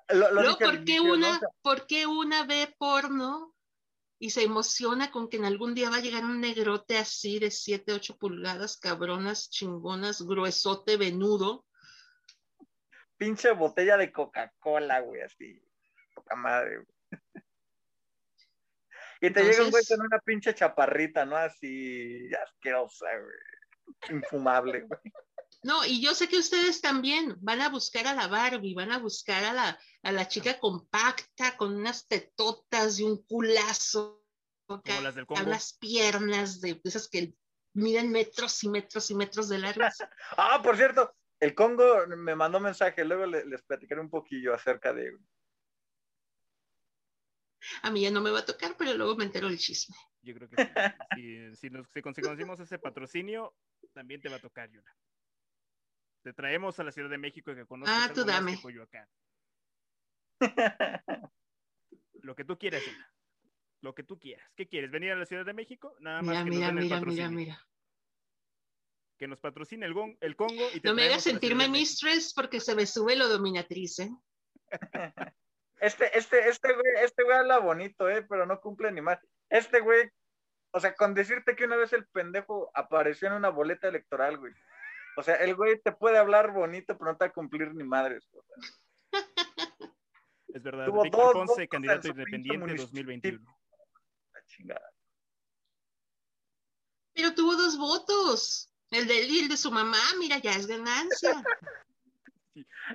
lo, 0.09 0.31
lo 0.31 0.41
al 0.41 0.57
¿por 0.57 0.83
qué, 0.85 0.95
inicio, 0.95 1.03
¿no? 1.03 1.13
una, 1.13 1.35
O 1.35 1.39
sea, 1.39 1.49
¿por 1.61 1.87
qué 1.87 2.07
una 2.07 2.45
ve 2.45 2.73
porno 2.77 3.53
y 4.19 4.29
se 4.31 4.43
emociona 4.43 5.11
con 5.11 5.29
que 5.29 5.37
en 5.37 5.45
algún 5.45 5.75
día 5.75 5.89
va 5.89 5.97
a 5.97 6.01
llegar 6.01 6.23
un 6.23 6.41
negrote 6.41 6.97
así 6.97 7.39
de 7.39 7.51
7, 7.51 7.93
8 7.93 8.17
pulgadas, 8.17 8.77
cabronas, 8.77 9.49
chingonas, 9.49 10.21
gruesote, 10.21 10.97
venudo? 10.97 11.65
pinche 13.17 13.51
botella 13.51 13.97
de 13.97 14.11
Coca-Cola, 14.11 14.99
güey, 15.01 15.21
así. 15.21 15.61
Poca 16.13 16.35
madre, 16.35 16.77
güey. 16.77 16.87
Y 19.19 19.31
te 19.31 19.43
llega 19.43 19.63
un 19.63 19.71
güey 19.71 19.83
con 19.83 19.99
una 19.99 20.19
pinche 20.19 20.53
chaparrita, 20.53 21.25
¿no? 21.25 21.37
Así 21.37 22.29
asquerosa, 22.35 23.07
güey. 23.17 23.56
Infumable, 24.09 24.81
güey. 24.81 24.99
No, 25.63 25.83
y 25.85 26.01
yo 26.01 26.13
sé 26.13 26.29
que 26.29 26.37
ustedes 26.37 26.81
también 26.81 27.35
van 27.41 27.61
a 27.61 27.69
buscar 27.69 28.05
a 28.07 28.13
la 28.13 28.27
Barbie, 28.27 28.75
van 28.75 28.91
a 28.91 28.99
buscar 28.99 29.43
a 29.43 29.53
la, 29.53 29.79
a 30.03 30.11
la 30.11 30.27
chica 30.27 30.59
compacta 30.59 31.57
con 31.57 31.75
unas 31.75 32.07
tetotas 32.07 32.99
y 32.99 33.03
un 33.03 33.23
culazo, 33.25 34.23
Como 34.67 34.81
las 35.01 35.15
del 35.15 35.25
unas 35.29 35.73
piernas 35.73 36.61
de 36.61 36.79
esas 36.83 37.07
que 37.09 37.33
miden 37.73 38.11
metros 38.11 38.63
y 38.63 38.69
metros 38.69 39.09
y 39.11 39.15
metros 39.15 39.49
de 39.49 39.57
largas. 39.59 39.97
Ah, 40.37 40.61
por 40.63 40.77
cierto, 40.77 41.13
el 41.39 41.53
Congo 41.55 42.05
me 42.07 42.35
mandó 42.35 42.59
mensaje, 42.59 43.03
luego 43.03 43.25
le- 43.25 43.45
les 43.45 43.61
platicaré 43.63 43.99
un 44.01 44.09
poquillo 44.09 44.53
acerca 44.53 44.93
de... 44.93 45.11
A 47.81 47.91
mí 47.91 48.01
ya 48.01 48.11
no 48.11 48.21
me 48.21 48.31
va 48.31 48.39
a 48.39 48.45
tocar, 48.45 48.75
pero 48.77 48.93
luego 48.93 49.15
me 49.15 49.25
entero 49.25 49.47
el 49.47 49.57
chisme. 49.57 49.95
Yo 50.21 50.33
creo 50.33 50.49
que 50.49 50.55
sí. 50.63 50.71
si, 51.15 51.55
si, 51.55 51.69
nos, 51.69 51.87
si 51.93 52.01
conseguimos 52.01 52.59
ese 52.59 52.79
patrocinio, 52.79 53.55
también 53.93 54.21
te 54.21 54.29
va 54.29 54.37
a 54.37 54.41
tocar, 54.41 54.69
Yuna. 54.69 54.91
Te 56.23 56.33
traemos 56.33 56.79
a 56.79 56.83
la 56.83 56.91
Ciudad 56.91 57.09
de 57.09 57.17
México 57.17 57.51
y 57.51 57.55
que 57.55 57.65
conozcas 57.65 58.09
Ah, 58.09 58.13
tú 58.13 58.25
dame. 58.25 58.59
Coyoacán. 58.61 59.07
Lo 62.21 62.35
que 62.35 62.43
tú 62.43 62.57
quieras, 62.57 62.83
Yuna. 62.85 63.13
Lo 63.81 63.93
que 63.95 64.03
tú 64.03 64.19
quieras. 64.19 64.49
¿Qué 64.55 64.67
quieres? 64.67 64.91
¿Venir 64.91 65.11
a 65.11 65.15
la 65.15 65.25
Ciudad 65.25 65.45
de 65.45 65.53
México? 65.53 65.95
Nada 65.99 66.21
más 66.21 66.29
Mira, 66.29 66.43
que 66.43 66.49
mira, 66.49 66.71
nos 66.71 66.75
den 66.75 66.77
el 66.77 66.83
mira, 66.83 66.95
mira, 66.95 66.99
patrocinio. 66.99 67.31
mira. 67.31 67.67
Que 69.17 69.27
nos 69.27 69.39
patrocine 69.39 69.85
el, 69.85 70.35
Congo 70.35 70.67
y 70.73 70.79
te 70.79 70.87
No 70.87 70.93
me 70.93 71.03
hagas 71.05 71.23
sentirme 71.23 71.67
mistress 71.69 72.33
porque 72.33 72.59
se 72.59 72.75
me 72.75 72.85
sube 72.85 73.15
lo 73.15 73.27
dominatriz, 73.29 73.99
¿eh? 73.99 74.11
Este, 75.79 76.17
este, 76.17 76.49
este 76.49 76.73
güey, 76.73 77.03
este 77.03 77.23
güey 77.23 77.37
habla 77.37 77.59
bonito, 77.59 78.09
¿eh? 78.09 78.25
Pero 78.27 78.45
no 78.45 78.59
cumple 78.59 78.91
ni 78.91 79.01
más. 79.01 79.19
Este 79.49 79.79
güey, 79.79 80.09
o 80.71 80.79
sea, 80.79 80.95
con 80.95 81.13
decirte 81.13 81.55
que 81.55 81.65
una 81.65 81.75
vez 81.75 81.93
el 81.93 82.07
pendejo 82.07 82.71
apareció 82.73 83.27
en 83.27 83.35
una 83.35 83.49
boleta 83.49 83.87
electoral, 83.87 84.37
güey. 84.37 84.53
O 85.17 85.23
sea, 85.23 85.35
el 85.35 85.55
güey 85.55 85.79
te 85.81 85.91
puede 85.91 86.17
hablar 86.17 86.51
bonito, 86.51 86.97
pero 86.97 87.11
no 87.11 87.17
te 87.17 87.25
va 87.25 87.29
a 87.29 87.33
cumplir 87.33 87.73
ni 87.73 87.83
madres. 87.83 88.27
o 88.33 88.43
sea. 88.43 89.21
Es 90.47 90.63
verdad. 90.63 90.85
Tuvo 90.85 91.03
Víctor 91.03 91.21
dos 91.21 91.33
Ponce, 91.33 91.53
votos 91.53 91.67
candidato 91.69 92.07
independiente 92.07 92.57
municipio. 92.57 92.85
2021. 92.85 93.57
La 94.33 94.45
chingada. 94.45 94.91
Pero 97.13 97.33
tuvo 97.33 97.55
dos 97.55 97.77
votos. 97.77 98.71
El 98.91 99.07
de 99.07 99.23
él 99.23 99.29
y 99.29 99.39
el 99.39 99.49
de 99.49 99.57
su 99.57 99.71
mamá, 99.71 99.99
mira, 100.19 100.37
ya 100.37 100.51
es 100.51 100.65
ganancia. 100.67 101.43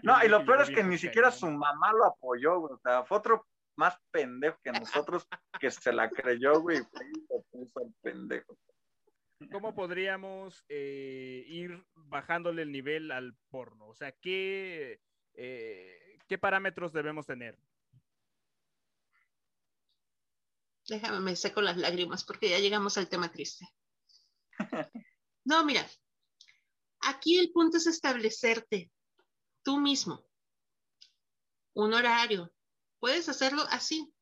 No, 0.02 0.24
y 0.24 0.28
lo 0.28 0.44
peor 0.44 0.62
es 0.62 0.70
que 0.70 0.82
ni 0.82 0.98
siquiera 0.98 1.30
su 1.30 1.46
mamá 1.46 1.92
lo 1.92 2.06
apoyó, 2.06 2.60
güey. 2.60 2.74
O 2.74 2.78
sea, 2.78 3.04
fue 3.04 3.18
otro 3.18 3.46
más 3.76 3.96
pendejo 4.10 4.58
que 4.62 4.72
nosotros 4.72 5.26
que 5.60 5.70
se 5.70 5.92
la 5.92 6.10
creyó, 6.10 6.60
güey. 6.60 6.80
puso 7.50 7.92
pendejo. 8.02 8.56
¿Cómo 9.50 9.74
podríamos 9.74 10.64
eh, 10.68 11.44
ir 11.46 11.84
bajándole 11.94 12.62
el 12.62 12.70
nivel 12.70 13.10
al 13.10 13.34
porno? 13.50 13.88
O 13.88 13.94
sea, 13.94 14.12
¿qué, 14.12 15.00
eh, 15.34 16.18
¿qué 16.28 16.38
parámetros 16.38 16.92
debemos 16.92 17.26
tener? 17.26 17.58
Déjame, 20.88 21.20
me 21.20 21.36
seco 21.36 21.60
las 21.60 21.76
lágrimas 21.76 22.24
porque 22.24 22.50
ya 22.50 22.58
llegamos 22.58 22.98
al 22.98 23.08
tema 23.08 23.30
triste. 23.32 23.66
No, 25.44 25.64
mira, 25.64 25.84
aquí 27.00 27.38
el 27.38 27.50
punto 27.50 27.76
es 27.78 27.88
establecerte 27.88 28.90
tú 29.62 29.78
mismo 29.78 30.24
un 31.74 31.94
horario. 31.94 32.52
Puedes 33.00 33.28
hacerlo 33.28 33.64
así. 33.70 34.12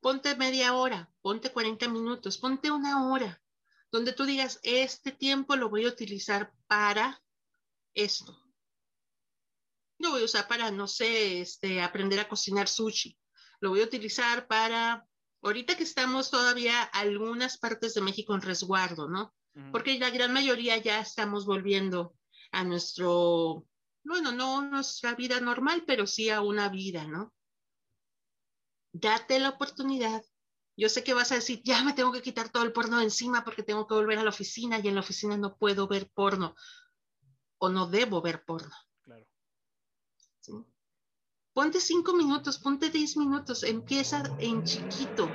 Ponte 0.00 0.36
media 0.36 0.74
hora, 0.74 1.10
ponte 1.22 1.50
40 1.50 1.88
minutos, 1.88 2.36
ponte 2.36 2.70
una 2.70 3.08
hora, 3.08 3.42
donde 3.90 4.12
tú 4.12 4.24
digas, 4.24 4.60
este 4.62 5.12
tiempo 5.12 5.56
lo 5.56 5.70
voy 5.70 5.86
a 5.86 5.88
utilizar 5.88 6.52
para 6.66 7.22
esto. 7.94 8.38
Lo 9.98 10.10
voy 10.10 10.22
a 10.22 10.26
usar 10.26 10.46
para, 10.46 10.70
no 10.70 10.86
sé, 10.88 11.40
este, 11.40 11.80
aprender 11.80 12.20
a 12.20 12.28
cocinar 12.28 12.68
sushi. 12.68 13.16
Lo 13.60 13.70
voy 13.70 13.80
a 13.80 13.84
utilizar 13.84 14.46
para 14.46 15.06
ahorita 15.40 15.76
que 15.76 15.84
estamos 15.84 16.30
todavía 16.30 16.82
algunas 16.82 17.56
partes 17.56 17.94
de 17.94 18.02
México 18.02 18.34
en 18.34 18.42
resguardo, 18.42 19.08
¿no? 19.08 19.34
Porque 19.70 19.98
la 20.00 20.10
gran 20.10 20.32
mayoría 20.32 20.76
ya 20.78 20.98
estamos 20.98 21.46
volviendo 21.46 22.16
a 22.50 22.64
nuestro, 22.64 23.64
bueno, 24.04 24.32
no 24.32 24.62
nuestra 24.62 25.14
vida 25.14 25.40
normal, 25.40 25.84
pero 25.86 26.06
sí 26.06 26.30
a 26.30 26.42
una 26.42 26.68
vida, 26.68 27.06
¿no? 27.06 27.32
Date 28.92 29.38
la 29.38 29.50
oportunidad. 29.50 30.22
Yo 30.76 30.88
sé 30.88 31.02
que 31.02 31.14
vas 31.14 31.32
a 31.32 31.36
decir, 31.36 31.62
ya 31.64 31.82
me 31.82 31.94
tengo 31.94 32.12
que 32.12 32.22
quitar 32.22 32.50
todo 32.50 32.64
el 32.64 32.72
porno 32.72 32.98
de 32.98 33.04
encima 33.04 33.44
porque 33.44 33.62
tengo 33.62 33.86
que 33.86 33.94
volver 33.94 34.18
a 34.18 34.24
la 34.24 34.30
oficina 34.30 34.78
y 34.78 34.88
en 34.88 34.94
la 34.94 35.00
oficina 35.00 35.36
no 35.36 35.56
puedo 35.56 35.88
ver 35.88 36.10
porno 36.10 36.54
o 37.58 37.68
no 37.68 37.86
debo 37.86 38.20
ver 38.20 38.44
porno. 38.44 38.74
Claro. 39.02 39.26
¿sí? 40.40 40.52
Ponte 41.52 41.80
cinco 41.80 42.14
minutos, 42.14 42.58
ponte 42.58 42.90
diez 42.90 43.16
minutos, 43.16 43.62
empieza 43.62 44.22
en 44.38 44.64
chiquito. 44.64 45.30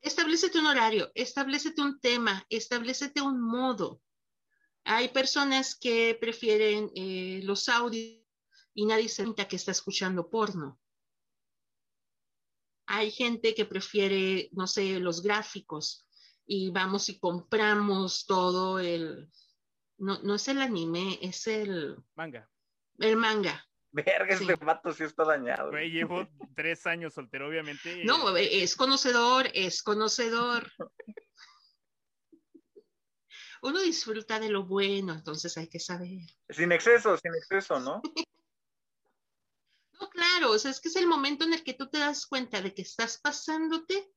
Establecete 0.00 0.60
un 0.60 0.66
horario, 0.66 1.10
establecete 1.14 1.82
un 1.82 2.00
tema, 2.00 2.46
establecete 2.48 3.20
un 3.20 3.40
modo. 3.40 4.00
Hay 4.90 5.08
personas 5.08 5.76
que 5.78 6.16
prefieren 6.18 6.90
eh, 6.94 7.40
los 7.44 7.68
audios 7.68 8.24
y 8.72 8.86
nadie 8.86 9.08
se 9.10 9.22
cuenta 9.22 9.46
que 9.46 9.56
está 9.56 9.70
escuchando 9.70 10.30
porno. 10.30 10.80
Hay 12.86 13.10
gente 13.10 13.54
que 13.54 13.66
prefiere, 13.66 14.48
no 14.52 14.66
sé, 14.66 14.98
los 14.98 15.22
gráficos 15.22 16.06
y 16.46 16.70
vamos 16.70 17.10
y 17.10 17.18
compramos 17.18 18.24
todo 18.24 18.78
el, 18.78 19.30
no, 19.98 20.22
no 20.22 20.34
es 20.36 20.48
el 20.48 20.62
anime, 20.62 21.18
es 21.20 21.46
el, 21.46 21.98
Manga. 22.14 22.48
el 22.98 23.16
manga. 23.16 23.62
Verga, 23.90 24.38
Sí. 24.38 24.46
este 24.48 24.64
vato 24.64 24.92
sí 24.94 25.04
está 25.04 25.24
dañado. 25.24 25.70
Güey, 25.70 25.90
llevo 25.90 26.26
tres 26.56 26.86
años 26.86 27.12
soltero, 27.12 27.48
obviamente. 27.48 28.04
No, 28.06 28.34
es 28.36 28.74
conocedor, 28.74 29.48
es 29.52 29.82
conocedor. 29.82 30.72
Uno 33.62 33.80
disfruta 33.80 34.38
de 34.40 34.48
lo 34.48 34.64
bueno, 34.64 35.14
entonces 35.14 35.56
hay 35.56 35.68
que 35.68 35.80
saber. 35.80 36.26
Sin 36.48 36.72
exceso, 36.72 37.16
sin 37.16 37.34
exceso, 37.34 37.80
¿no? 37.80 38.02
No, 40.00 40.08
claro, 40.10 40.52
o 40.52 40.58
sea, 40.60 40.70
es 40.70 40.80
que 40.80 40.90
es 40.90 40.94
el 40.94 41.08
momento 41.08 41.44
en 41.44 41.54
el 41.54 41.64
que 41.64 41.74
tú 41.74 41.88
te 41.88 41.98
das 41.98 42.24
cuenta 42.24 42.62
de 42.62 42.72
que 42.72 42.82
estás 42.82 43.18
pasándote, 43.18 44.08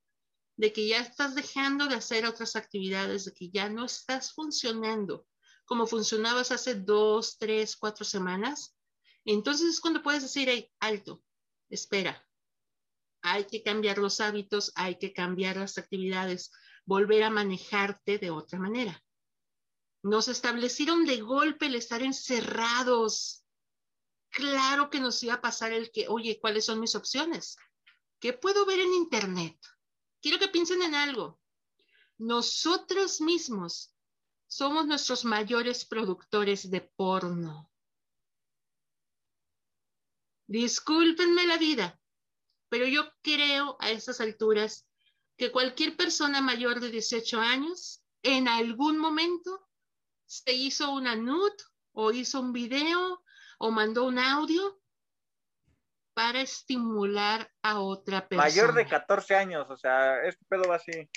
de 0.56 0.72
que 0.72 0.86
ya 0.86 1.00
estás 1.00 1.34
dejando 1.34 1.88
de 1.88 1.96
hacer 1.96 2.24
otras 2.24 2.54
actividades, 2.54 3.24
de 3.24 3.32
que 3.32 3.50
ya 3.50 3.68
no 3.68 3.86
estás 3.86 4.32
funcionando 4.32 5.26
como 5.64 5.86
funcionabas 5.86 6.52
hace 6.52 6.74
dos, 6.74 7.38
tres, 7.38 7.76
cuatro 7.76 8.04
semanas. 8.04 8.76
Entonces 9.24 9.68
es 9.68 9.80
cuando 9.80 10.02
puedes 10.02 10.22
decir, 10.22 10.48
hey, 10.50 10.70
alto, 10.80 11.22
espera, 11.70 12.26
hay 13.22 13.44
que 13.44 13.62
cambiar 13.62 13.98
los 13.98 14.20
hábitos, 14.20 14.72
hay 14.74 14.98
que 14.98 15.12
cambiar 15.12 15.56
las 15.56 15.78
actividades, 15.78 16.52
volver 16.84 17.22
a 17.22 17.30
manejarte 17.30 18.18
de 18.18 18.30
otra 18.30 18.58
manera. 18.58 19.02
Nos 20.02 20.28
establecieron 20.28 21.04
de 21.04 21.20
golpe 21.20 21.66
el 21.66 21.76
estar 21.76 22.02
encerrados. 22.02 23.44
Claro 24.30 24.90
que 24.90 25.00
nos 25.00 25.22
iba 25.22 25.34
a 25.34 25.40
pasar 25.40 25.72
el 25.72 25.92
que, 25.92 26.08
oye, 26.08 26.40
¿cuáles 26.40 26.64
son 26.64 26.80
mis 26.80 26.94
opciones? 26.94 27.56
¿Qué 28.18 28.32
puedo 28.32 28.66
ver 28.66 28.80
en 28.80 28.94
Internet? 28.94 29.58
Quiero 30.20 30.38
que 30.38 30.48
piensen 30.48 30.82
en 30.82 30.94
algo. 30.94 31.40
Nosotros 32.18 33.20
mismos 33.20 33.94
somos 34.46 34.86
nuestros 34.86 35.24
mayores 35.24 35.84
productores 35.84 36.70
de 36.70 36.80
porno. 36.80 37.70
Discúlpenme 40.46 41.46
la 41.46 41.56
vida, 41.56 42.00
pero 42.68 42.86
yo 42.86 43.10
creo 43.22 43.76
a 43.80 43.90
estas 43.90 44.20
alturas 44.20 44.86
que 45.36 45.50
cualquier 45.50 45.96
persona 45.96 46.40
mayor 46.40 46.80
de 46.80 46.90
18 46.90 47.40
años 47.40 48.04
en 48.22 48.48
algún 48.48 48.98
momento 48.98 49.68
se 50.32 50.52
hizo 50.54 50.90
una 50.92 51.14
nude 51.14 51.62
o 51.92 52.10
hizo 52.10 52.40
un 52.40 52.52
video 52.54 53.22
o 53.58 53.70
mandó 53.70 54.04
un 54.04 54.18
audio 54.18 54.80
para 56.14 56.40
estimular 56.40 57.52
a 57.62 57.80
otra 57.80 58.26
persona. 58.26 58.48
Mayor 58.48 58.74
de 58.74 58.86
14 58.86 59.34
años, 59.34 59.66
o 59.68 59.76
sea, 59.76 60.24
este 60.24 60.44
pedo 60.46 60.64
va 60.68 60.76
así. 60.76 61.10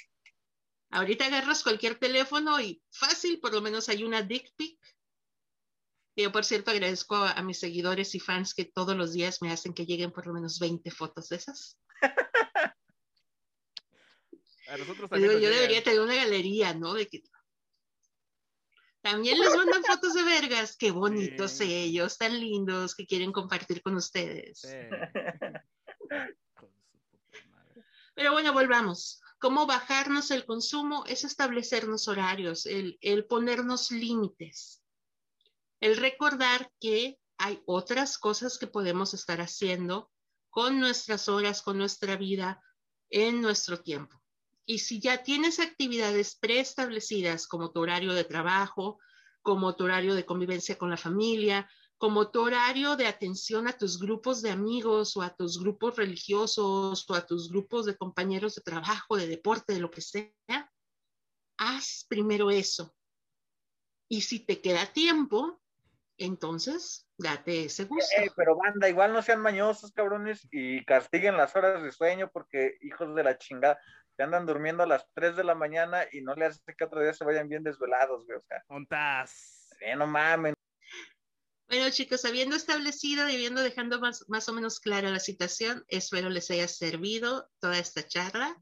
Ahorita 0.92 1.26
agarras 1.26 1.64
cualquier 1.64 1.98
teléfono 1.98 2.60
y 2.60 2.84
fácil, 2.92 3.40
por 3.40 3.54
lo 3.54 3.62
menos 3.62 3.88
hay 3.88 4.04
una 4.04 4.22
dick 4.22 4.54
pic. 4.58 4.80
Yo, 6.18 6.32
por 6.32 6.44
cierto, 6.46 6.72
agradezco 6.72 7.16
a, 7.16 7.32
a 7.32 7.42
mis 7.42 7.60
seguidores 7.60 8.16
y 8.16 8.20
fans 8.20 8.54
que 8.54 8.66
todos 8.66 8.96
los 8.96 9.14
días 9.14 9.42
me 9.42 9.52
hacen 9.52 9.74
que 9.74 9.86
lleguen 9.86 10.12
por 10.12 10.28
lo 10.28 10.34
menos 10.34 10.60
20 10.60 10.92
fotos 10.92 11.30
de 11.30 11.38
esas. 11.38 11.80
A 14.68 14.78
nosotros 14.78 15.10
Digo, 15.12 15.28
también 15.28 15.32
nos 15.34 15.42
yo 15.42 15.50
llegan. 15.50 15.56
debería 15.62 15.84
tener 15.84 16.00
una 16.00 16.16
galería, 16.16 16.74
¿no? 16.74 16.94
De 16.94 17.08
que 17.08 17.22
también 19.06 19.40
les 19.40 19.56
mandan 19.56 19.84
fotos 19.84 20.16
de 20.16 20.24
vergas, 20.24 20.76
qué 20.78 20.90
bonitos 20.90 21.52
Sí. 21.52 21.72
ellos, 21.72 22.18
tan 22.18 22.40
lindos 22.40 22.96
que 22.96 23.06
quieren 23.06 23.32
compartir 23.32 23.84
con 23.84 23.96
ustedes. 23.96 24.62
Sí. 24.62 24.68
Hijo 26.10 26.66
de 26.66 26.82
su 26.82 27.08
puta 27.12 27.46
madre. 27.52 27.86
Pero 28.16 28.32
bueno, 28.32 28.52
volvamos. 28.52 29.22
¿Cómo 29.38 29.68
bajarnos 29.68 30.32
el 30.32 30.44
consumo? 30.44 31.04
Es 31.06 31.24
establecernos 31.24 32.08
horarios, 32.08 32.66
el, 32.66 32.98
el 33.00 33.26
ponernos 33.28 33.92
límites, 33.92 34.82
el 35.82 35.98
recordar 35.98 36.72
que 36.80 37.20
hay 37.38 37.62
otras 37.68 38.18
cosas 38.18 38.58
que 38.58 38.66
podemos 38.66 39.14
estar 39.14 39.40
haciendo 39.40 40.12
con 40.50 40.80
nuestras 40.80 41.30
horas, 41.30 41.62
con 41.62 41.78
nuestra 41.78 42.16
vida, 42.16 42.60
en 43.12 43.40
nuestro 43.40 43.84
tiempo. 43.84 44.20
Y 44.66 44.80
si 44.80 45.00
ya 45.00 45.24
tienes 45.24 45.60
actividades 45.60 46.36
preestablecidas 46.36 47.48
como 47.48 47.72
tu 47.72 47.82
horario 47.82 48.14
de 48.14 48.24
trabajo, 48.24 49.00
como 49.42 49.76
tu 49.76 49.84
horario 49.84 50.16
de 50.16 50.26
convivencia 50.26 50.78
con 50.78 50.90
la 50.90 50.98
familia, 50.98 51.70
como 51.98 52.30
tu 52.30 52.42
horario 52.42 52.96
de 52.96 53.08
atención 53.08 53.68
a 53.68 53.78
tus 53.78 54.00
grupos 54.00 54.42
de 54.42 54.52
amigos 54.52 55.16
o 55.16 55.22
a 55.22 55.36
tus 55.36 55.60
grupos 55.60 55.96
religiosos 55.96 57.10
o 57.10 57.14
a 57.14 57.26
tus 57.26 57.50
grupos 57.50 57.86
de 57.86 57.96
compañeros 57.96 58.56
de 58.56 58.62
trabajo, 58.62 59.16
de 59.16 59.28
deporte, 59.28 59.74
de 59.74 59.80
lo 59.80 59.92
que 59.92 60.02
sea, 60.02 60.72
haz 61.58 62.06
primero 62.10 62.52
eso. 62.52 62.94
Y 64.10 64.22
si 64.22 64.40
te 64.40 64.62
queda 64.62 64.92
tiempo, 64.92 65.62
entonces 66.18 67.08
date 67.18 67.66
ese 67.66 67.86
gusto. 67.86 68.22
Eh, 68.22 68.32
pero 68.36 68.56
banda, 68.56 68.90
igual 68.90 69.14
no 69.14 69.22
sean 69.22 69.42
mañosos, 69.42 69.92
cabrones, 69.92 70.48
y 70.52 70.84
castiguen 70.86 71.38
las 71.38 71.56
horas 71.56 71.82
de 71.82 71.92
sueño 71.92 72.30
porque 72.32 72.78
hijos 72.82 73.16
de 73.16 73.24
la 73.24 73.38
chingada, 73.38 73.80
se 74.16 74.24
andan 74.24 74.46
durmiendo 74.46 74.84
a 74.84 74.88
las 74.88 75.06
3 75.14 75.36
de 75.36 75.44
la 75.44 75.56
mañana 75.56 76.06
y 76.12 76.22
no 76.22 76.36
le 76.36 76.46
hace 76.46 76.62
que 76.78 76.84
otro 76.86 77.02
día 77.02 77.14
se 77.14 77.26
vayan 77.26 77.50
bien 77.50 77.64
desvelados, 77.64 78.26
güey. 78.26 78.38
O 78.38 78.44
sea, 78.48 78.64
Ontas. 78.68 79.70
eh, 79.82 79.96
no 79.96 80.08
mamen. 80.08 80.54
Bueno, 81.68 81.90
chicos, 81.90 82.24
habiendo 82.26 82.56
establecido 82.56 83.28
y 83.28 83.36
habiendo 83.36 83.62
dejando 83.62 84.00
más, 84.00 84.24
más 84.30 84.48
o 84.50 84.54
menos 84.54 84.80
clara 84.80 85.10
la 85.10 85.20
situación, 85.20 85.84
espero 85.88 86.30
les 86.30 86.52
haya 86.52 86.68
servido 86.68 87.50
toda 87.60 87.80
esta 87.80 88.08
charla 88.08 88.56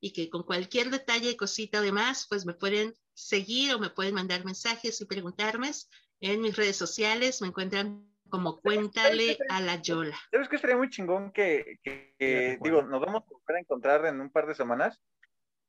y 0.00 0.12
que 0.12 0.30
con 0.30 0.44
cualquier 0.44 0.90
detalle 0.90 1.30
y 1.30 1.36
cosita 1.36 1.78
además, 1.78 2.26
pues 2.28 2.46
me 2.46 2.54
pueden 2.54 2.94
seguir 3.12 3.74
o 3.74 3.78
me 3.80 3.90
pueden 3.90 4.14
mandar 4.14 4.44
mensajes 4.44 5.00
y 5.00 5.06
preguntarme 5.06 5.72
en 6.20 6.40
mis 6.40 6.56
redes 6.56 6.76
sociales. 6.76 7.40
Me 7.42 7.48
encuentran 7.48 8.13
como 8.28 8.60
Cuéntale 8.60 9.38
a 9.48 9.60
la 9.60 9.76
Yola. 9.80 10.16
¿Sabes 10.30 10.48
qué 10.48 10.58
sería 10.58 10.76
muy 10.76 10.90
chingón 10.90 11.30
que, 11.32 11.78
que- 11.82 12.14
que, 12.18 12.58
digo, 12.62 12.82
nos 12.82 13.00
vamos 13.00 13.22
a 13.22 13.26
volver 13.30 13.56
a 13.56 13.60
encontrar 13.60 14.06
en 14.06 14.20
un 14.20 14.30
par 14.30 14.46
de 14.46 14.54
semanas? 14.54 15.00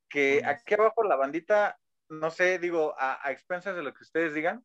Que 0.10 0.42
aquí 0.46 0.74
abajo 0.76 1.04
la 1.04 1.16
bandita, 1.16 1.78
no 2.10 2.30
sé, 2.32 2.58
digo, 2.60 2.96
a, 2.98 3.26
a 3.28 3.32
expensas 3.32 3.76
de 3.76 3.84
lo 3.84 3.94
que 3.94 4.04
ustedes 4.04 4.34
digan, 4.34 4.64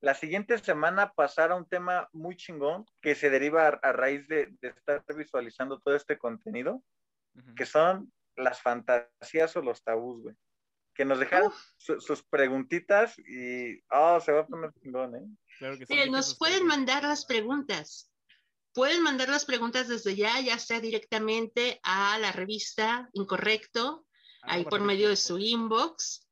la 0.00 0.14
siguiente 0.14 0.56
semana 0.58 1.12
pasara 1.12 1.56
un 1.56 1.68
tema 1.68 2.08
muy 2.12 2.36
chingón 2.36 2.86
que 3.00 3.16
se 3.16 3.28
deriva 3.28 3.66
a, 3.66 3.70
a 3.82 3.92
raíz 3.92 4.28
de, 4.28 4.54
de 4.60 4.68
estar 4.68 5.02
visualizando 5.16 5.80
todo 5.80 5.96
este 5.96 6.16
contenido, 6.16 6.82
que 7.56 7.66
son 7.66 8.12
las 8.36 8.62
fantasías 8.62 9.56
o 9.56 9.62
los 9.62 9.82
tabús, 9.82 10.22
güey. 10.22 10.36
Que 10.98 11.04
nos 11.04 11.20
dejaron 11.20 11.48
Uf. 11.48 11.54
su- 11.76 12.00
sus 12.00 12.24
preguntitas 12.24 13.16
y, 13.20 13.80
oh, 13.90 14.18
se 14.20 14.32
va 14.32 14.40
a 14.40 14.46
poner 14.46 14.72
chingón, 14.82 15.14
¿eh? 15.14 15.22
Claro 15.58 15.78
que 15.78 15.86
sí. 15.86 15.92
Miren, 15.94 16.10
nos 16.10 16.36
pueden 16.36 16.66
mandar 16.66 17.04
las 17.04 17.24
preguntas. 17.24 18.10
Pueden 18.74 19.02
mandar 19.04 19.28
las 19.28 19.44
preguntas 19.44 19.86
desde 19.86 20.16
ya, 20.16 20.40
ya 20.40 20.58
sea 20.58 20.80
directamente 20.80 21.78
a 21.84 22.18
la 22.18 22.32
revista 22.32 23.08
Incorrecto, 23.12 24.06
ahí 24.42 24.62
Arroba 24.62 24.70
por 24.70 24.80
medio 24.82 25.08
de 25.08 25.14
su 25.16 25.38
inbox, 25.38 26.26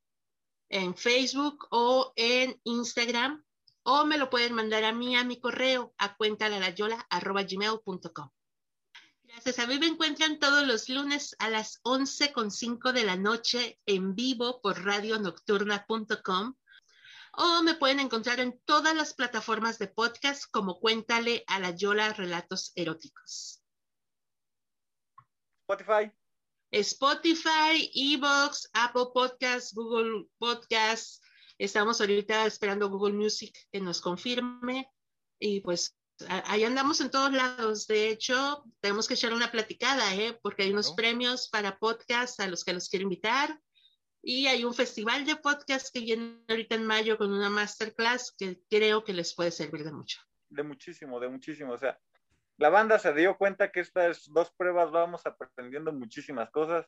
en 0.68 0.96
Facebook 0.96 1.68
o 1.70 2.12
en 2.16 2.60
Instagram, 2.64 3.44
o 3.84 4.04
me 4.04 4.18
lo 4.18 4.28
pueden 4.30 4.52
mandar 4.52 4.82
a 4.82 4.90
mí 4.92 5.14
a 5.16 5.22
mi 5.22 5.40
correo 5.40 5.94
a 5.98 6.16
cuentalayola.gmail.com. 6.16 8.30
Gracias. 9.36 9.58
A 9.58 9.66
mí 9.66 9.78
me 9.78 9.86
encuentran 9.86 10.38
todos 10.38 10.66
los 10.66 10.88
lunes 10.88 11.36
a 11.38 11.50
las 11.50 11.82
11.05 11.82 12.92
de 12.92 13.04
la 13.04 13.16
noche 13.16 13.78
en 13.84 14.14
vivo 14.14 14.62
por 14.62 14.82
radionocturna.com 14.82 16.54
o 17.32 17.62
me 17.62 17.74
pueden 17.74 18.00
encontrar 18.00 18.40
en 18.40 18.58
todas 18.64 18.96
las 18.96 19.12
plataformas 19.12 19.78
de 19.78 19.88
podcast 19.88 20.50
como 20.50 20.80
Cuéntale 20.80 21.44
a 21.48 21.60
la 21.60 21.72
Yola 21.72 22.14
Relatos 22.14 22.72
Eróticos. 22.76 23.62
Spotify, 25.68 26.10
Spotify, 26.70 27.90
Evox, 27.94 28.70
Apple 28.72 29.08
Podcasts, 29.12 29.74
Google 29.74 30.28
Podcasts. 30.38 31.20
Estamos 31.58 32.00
ahorita 32.00 32.46
esperando 32.46 32.88
Google 32.88 33.12
Music 33.12 33.54
que 33.70 33.80
nos 33.82 34.00
confirme 34.00 34.90
y 35.38 35.60
pues 35.60 35.94
ahí 36.28 36.64
andamos 36.64 37.00
en 37.00 37.10
todos 37.10 37.32
lados. 37.32 37.86
De 37.86 38.08
hecho, 38.08 38.64
tenemos 38.80 39.08
que 39.08 39.14
echar 39.14 39.32
una 39.32 39.50
platicada, 39.50 40.14
¿eh? 40.14 40.38
porque 40.42 40.64
hay 40.64 40.72
unos 40.72 40.92
premios 40.92 41.48
para 41.48 41.78
podcasts 41.78 42.40
a 42.40 42.46
los 42.46 42.64
que 42.64 42.72
los 42.72 42.88
quiero 42.88 43.04
invitar 43.04 43.58
y 44.22 44.48
hay 44.48 44.64
un 44.64 44.74
festival 44.74 45.24
de 45.24 45.36
podcasts 45.36 45.90
que 45.92 46.00
viene 46.00 46.42
ahorita 46.48 46.74
en 46.74 46.84
mayo 46.84 47.16
con 47.16 47.32
una 47.32 47.48
masterclass 47.48 48.34
que 48.36 48.60
creo 48.68 49.04
que 49.04 49.12
les 49.12 49.34
puede 49.34 49.52
servir 49.52 49.84
de 49.84 49.92
mucho. 49.92 50.18
de 50.48 50.62
muchísimo, 50.62 51.20
de 51.20 51.28
muchísimo. 51.28 51.72
O 51.72 51.78
sea, 51.78 51.98
la 52.56 52.70
banda 52.70 52.98
se 52.98 53.12
dio 53.12 53.36
cuenta 53.36 53.70
que 53.70 53.80
estas 53.80 54.28
dos 54.32 54.50
pruebas 54.56 54.90
vamos 54.90 55.24
aprendiendo 55.26 55.92
muchísimas 55.92 56.50
cosas. 56.50 56.86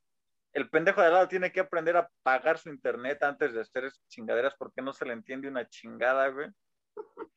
El 0.53 0.69
pendejo 0.71 1.01
de 1.01 1.09
al 1.09 1.13
lado 1.13 1.29
tiene 1.29 1.53
que 1.53 1.61
aprender 1.61 1.97
a 1.97 2.11
pagar 2.23 2.59
su 2.59 2.71
internet 2.71 3.23
antes 3.23 3.53
de 3.53 3.61
hacer 3.61 3.85
esas 3.85 4.05
chingaderas 4.09 4.55
porque 4.59 4.83
no 4.83 4.93
se 4.93 5.05
le 5.05 5.13
entiende 5.13 5.47
una 5.47 5.69
chingada, 5.69 6.29
güey. 6.29 6.49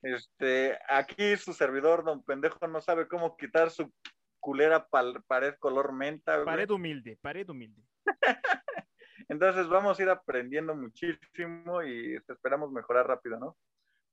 Este, 0.02 0.78
aquí 0.90 1.38
su 1.38 1.54
servidor, 1.54 2.04
don 2.04 2.24
pendejo, 2.24 2.68
no 2.68 2.82
sabe 2.82 3.08
cómo 3.08 3.38
quitar 3.38 3.70
su 3.72 3.94
culera 4.40 4.88
pal- 4.90 5.24
pared 5.28 5.54
color 5.60 5.94
menta, 5.94 6.36
güey. 6.38 6.46
Pared 6.46 6.70
humilde, 6.72 7.18
pared 7.22 7.48
humilde. 7.50 7.84
Entonces 9.30 9.68
vamos 9.68 10.00
a 10.00 10.04
ir 10.04 10.10
aprendiendo 10.10 10.76
muchísimo 10.76 11.84
y 11.84 12.16
esperamos 12.28 12.72
mejorar 12.72 13.08
rápido, 13.08 13.40
¿no? 13.40 13.58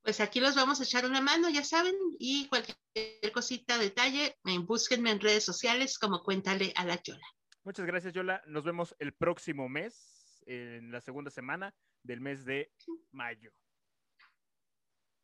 Pues 0.01 0.21
aquí 0.21 0.39
los 0.39 0.55
vamos 0.55 0.79
a 0.79 0.83
echar 0.83 1.05
una 1.05 1.19
mano, 1.21 1.49
ya 1.49 1.63
saben, 1.63 1.93
y 2.19 2.47
cualquier 2.47 3.31
cosita, 3.33 3.77
detalle, 3.77 4.37
búsquenme 4.65 5.11
en 5.11 5.19
redes 5.19 5.43
sociales 5.43 5.99
como 5.99 6.23
Cuéntale 6.23 6.71
a 6.77 6.85
la 6.85 7.01
Yola. 7.01 7.25
Muchas 7.65 7.85
gracias, 7.85 8.13
Yola. 8.13 8.41
Nos 8.47 8.63
vemos 8.63 8.95
el 8.99 9.13
próximo 9.13 9.67
mes, 9.67 10.41
en 10.45 10.91
la 10.91 11.01
segunda 11.01 11.29
semana 11.31 11.73
del 12.03 12.21
mes 12.21 12.45
de 12.45 12.71
mayo. 13.11 13.51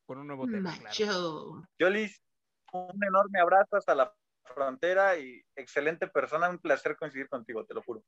Con 0.05 0.19
un 0.19 0.27
nuevo 0.27 0.45
tema, 0.47 0.77
claro. 0.77 1.63
Yolis, 1.79 2.21
un 2.73 3.03
enorme 3.03 3.39
abrazo 3.39 3.75
hasta 3.77 3.95
la 3.95 4.13
frontera 4.43 5.17
y 5.17 5.41
excelente 5.55 6.07
persona, 6.07 6.49
un 6.49 6.59
placer 6.59 6.95
coincidir 6.95 7.27
contigo, 7.27 7.65
te 7.65 7.73
lo 7.73 7.81
juro. 7.81 8.03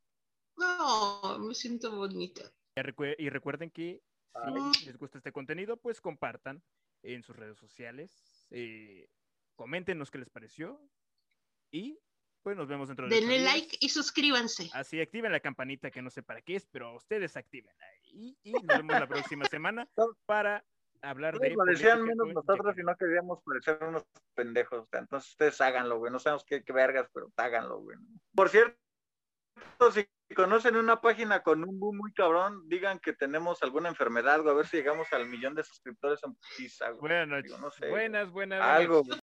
No, 0.57 1.39
me 1.39 1.53
siento 1.55 1.95
bonita. 1.95 2.43
Y 2.75 2.81
recue- 2.81 3.15
Y 3.17 3.29
recuerden 3.29 3.71
que 3.71 4.01
si 4.77 4.85
les 4.85 4.97
gusta 4.97 5.17
este 5.17 5.31
contenido, 5.31 5.77
pues 5.77 5.99
compartan 5.99 6.61
en 7.01 7.23
sus 7.23 7.35
redes 7.35 7.57
sociales, 7.57 8.45
eh, 8.51 9.07
coméntenos 9.55 10.11
qué 10.11 10.19
les 10.19 10.29
pareció 10.29 10.79
y 11.71 11.99
pues 12.43 12.55
nos 12.55 12.67
vemos 12.67 12.87
dentro 12.87 13.07
de 13.09 13.15
Denle 13.15 13.39
like 13.39 13.77
y 13.81 13.89
suscríbanse. 13.89 14.69
Así, 14.73 15.01
activen 15.01 15.31
la 15.31 15.39
campanita 15.39 15.89
que 15.91 16.01
no 16.01 16.09
sé 16.11 16.21
para 16.23 16.41
qué 16.41 16.55
es, 16.55 16.65
pero 16.67 16.95
ustedes 16.95 17.35
activenla. 17.35 17.85
Y, 18.03 18.37
y 18.43 18.51
nos 18.53 18.65
vemos 18.67 18.99
la 18.99 19.07
próxima 19.07 19.45
semana 19.51 19.89
para 20.25 20.63
hablar 21.01 21.39
de. 21.39 21.51
Lo 21.51 21.63
decían 21.65 21.99
política 21.99 22.23
menos 22.23 22.45
nosotros 22.45 22.77
y 22.77 22.83
no 22.83 22.95
queríamos 22.95 23.39
parecer 23.43 23.77
unos 23.81 24.03
pendejos. 24.35 24.87
entonces 24.91 25.31
ustedes 25.31 25.59
háganlo, 25.61 25.97
güey. 25.99 26.11
No 26.11 26.19
sabemos 26.19 26.45
qué, 26.45 26.63
qué 26.63 26.73
vergas, 26.73 27.09
pero 27.13 27.31
háganlo, 27.37 27.79
güey. 27.79 27.97
Por 28.35 28.49
cierto, 28.49 28.77
si 29.91 30.07
conocen 30.35 30.75
una 30.75 31.01
página 31.01 31.41
con 31.41 31.63
un 31.63 31.79
boom 31.79 31.97
muy 31.97 32.13
cabrón, 32.13 32.67
digan 32.67 32.99
que 32.99 33.13
tenemos 33.13 33.61
alguna 33.63 33.89
enfermedad, 33.89 34.41
güey. 34.41 34.53
A 34.53 34.57
ver 34.57 34.67
si 34.67 34.77
llegamos 34.77 35.11
al 35.13 35.27
millón 35.27 35.55
de 35.55 35.63
suscriptores 35.63 36.19
en 36.23 36.35
putiza, 36.35 36.89
güey. 36.91 36.99
Buenas 36.99 37.27
noches. 37.27 37.51
Digo, 37.51 37.57
no 37.59 37.71
sé, 37.71 37.89
buenas, 37.89 38.31
buenas. 38.31 38.61
Algo, 38.61 39.03
buenas. 39.03 39.19
güey. 39.19 39.26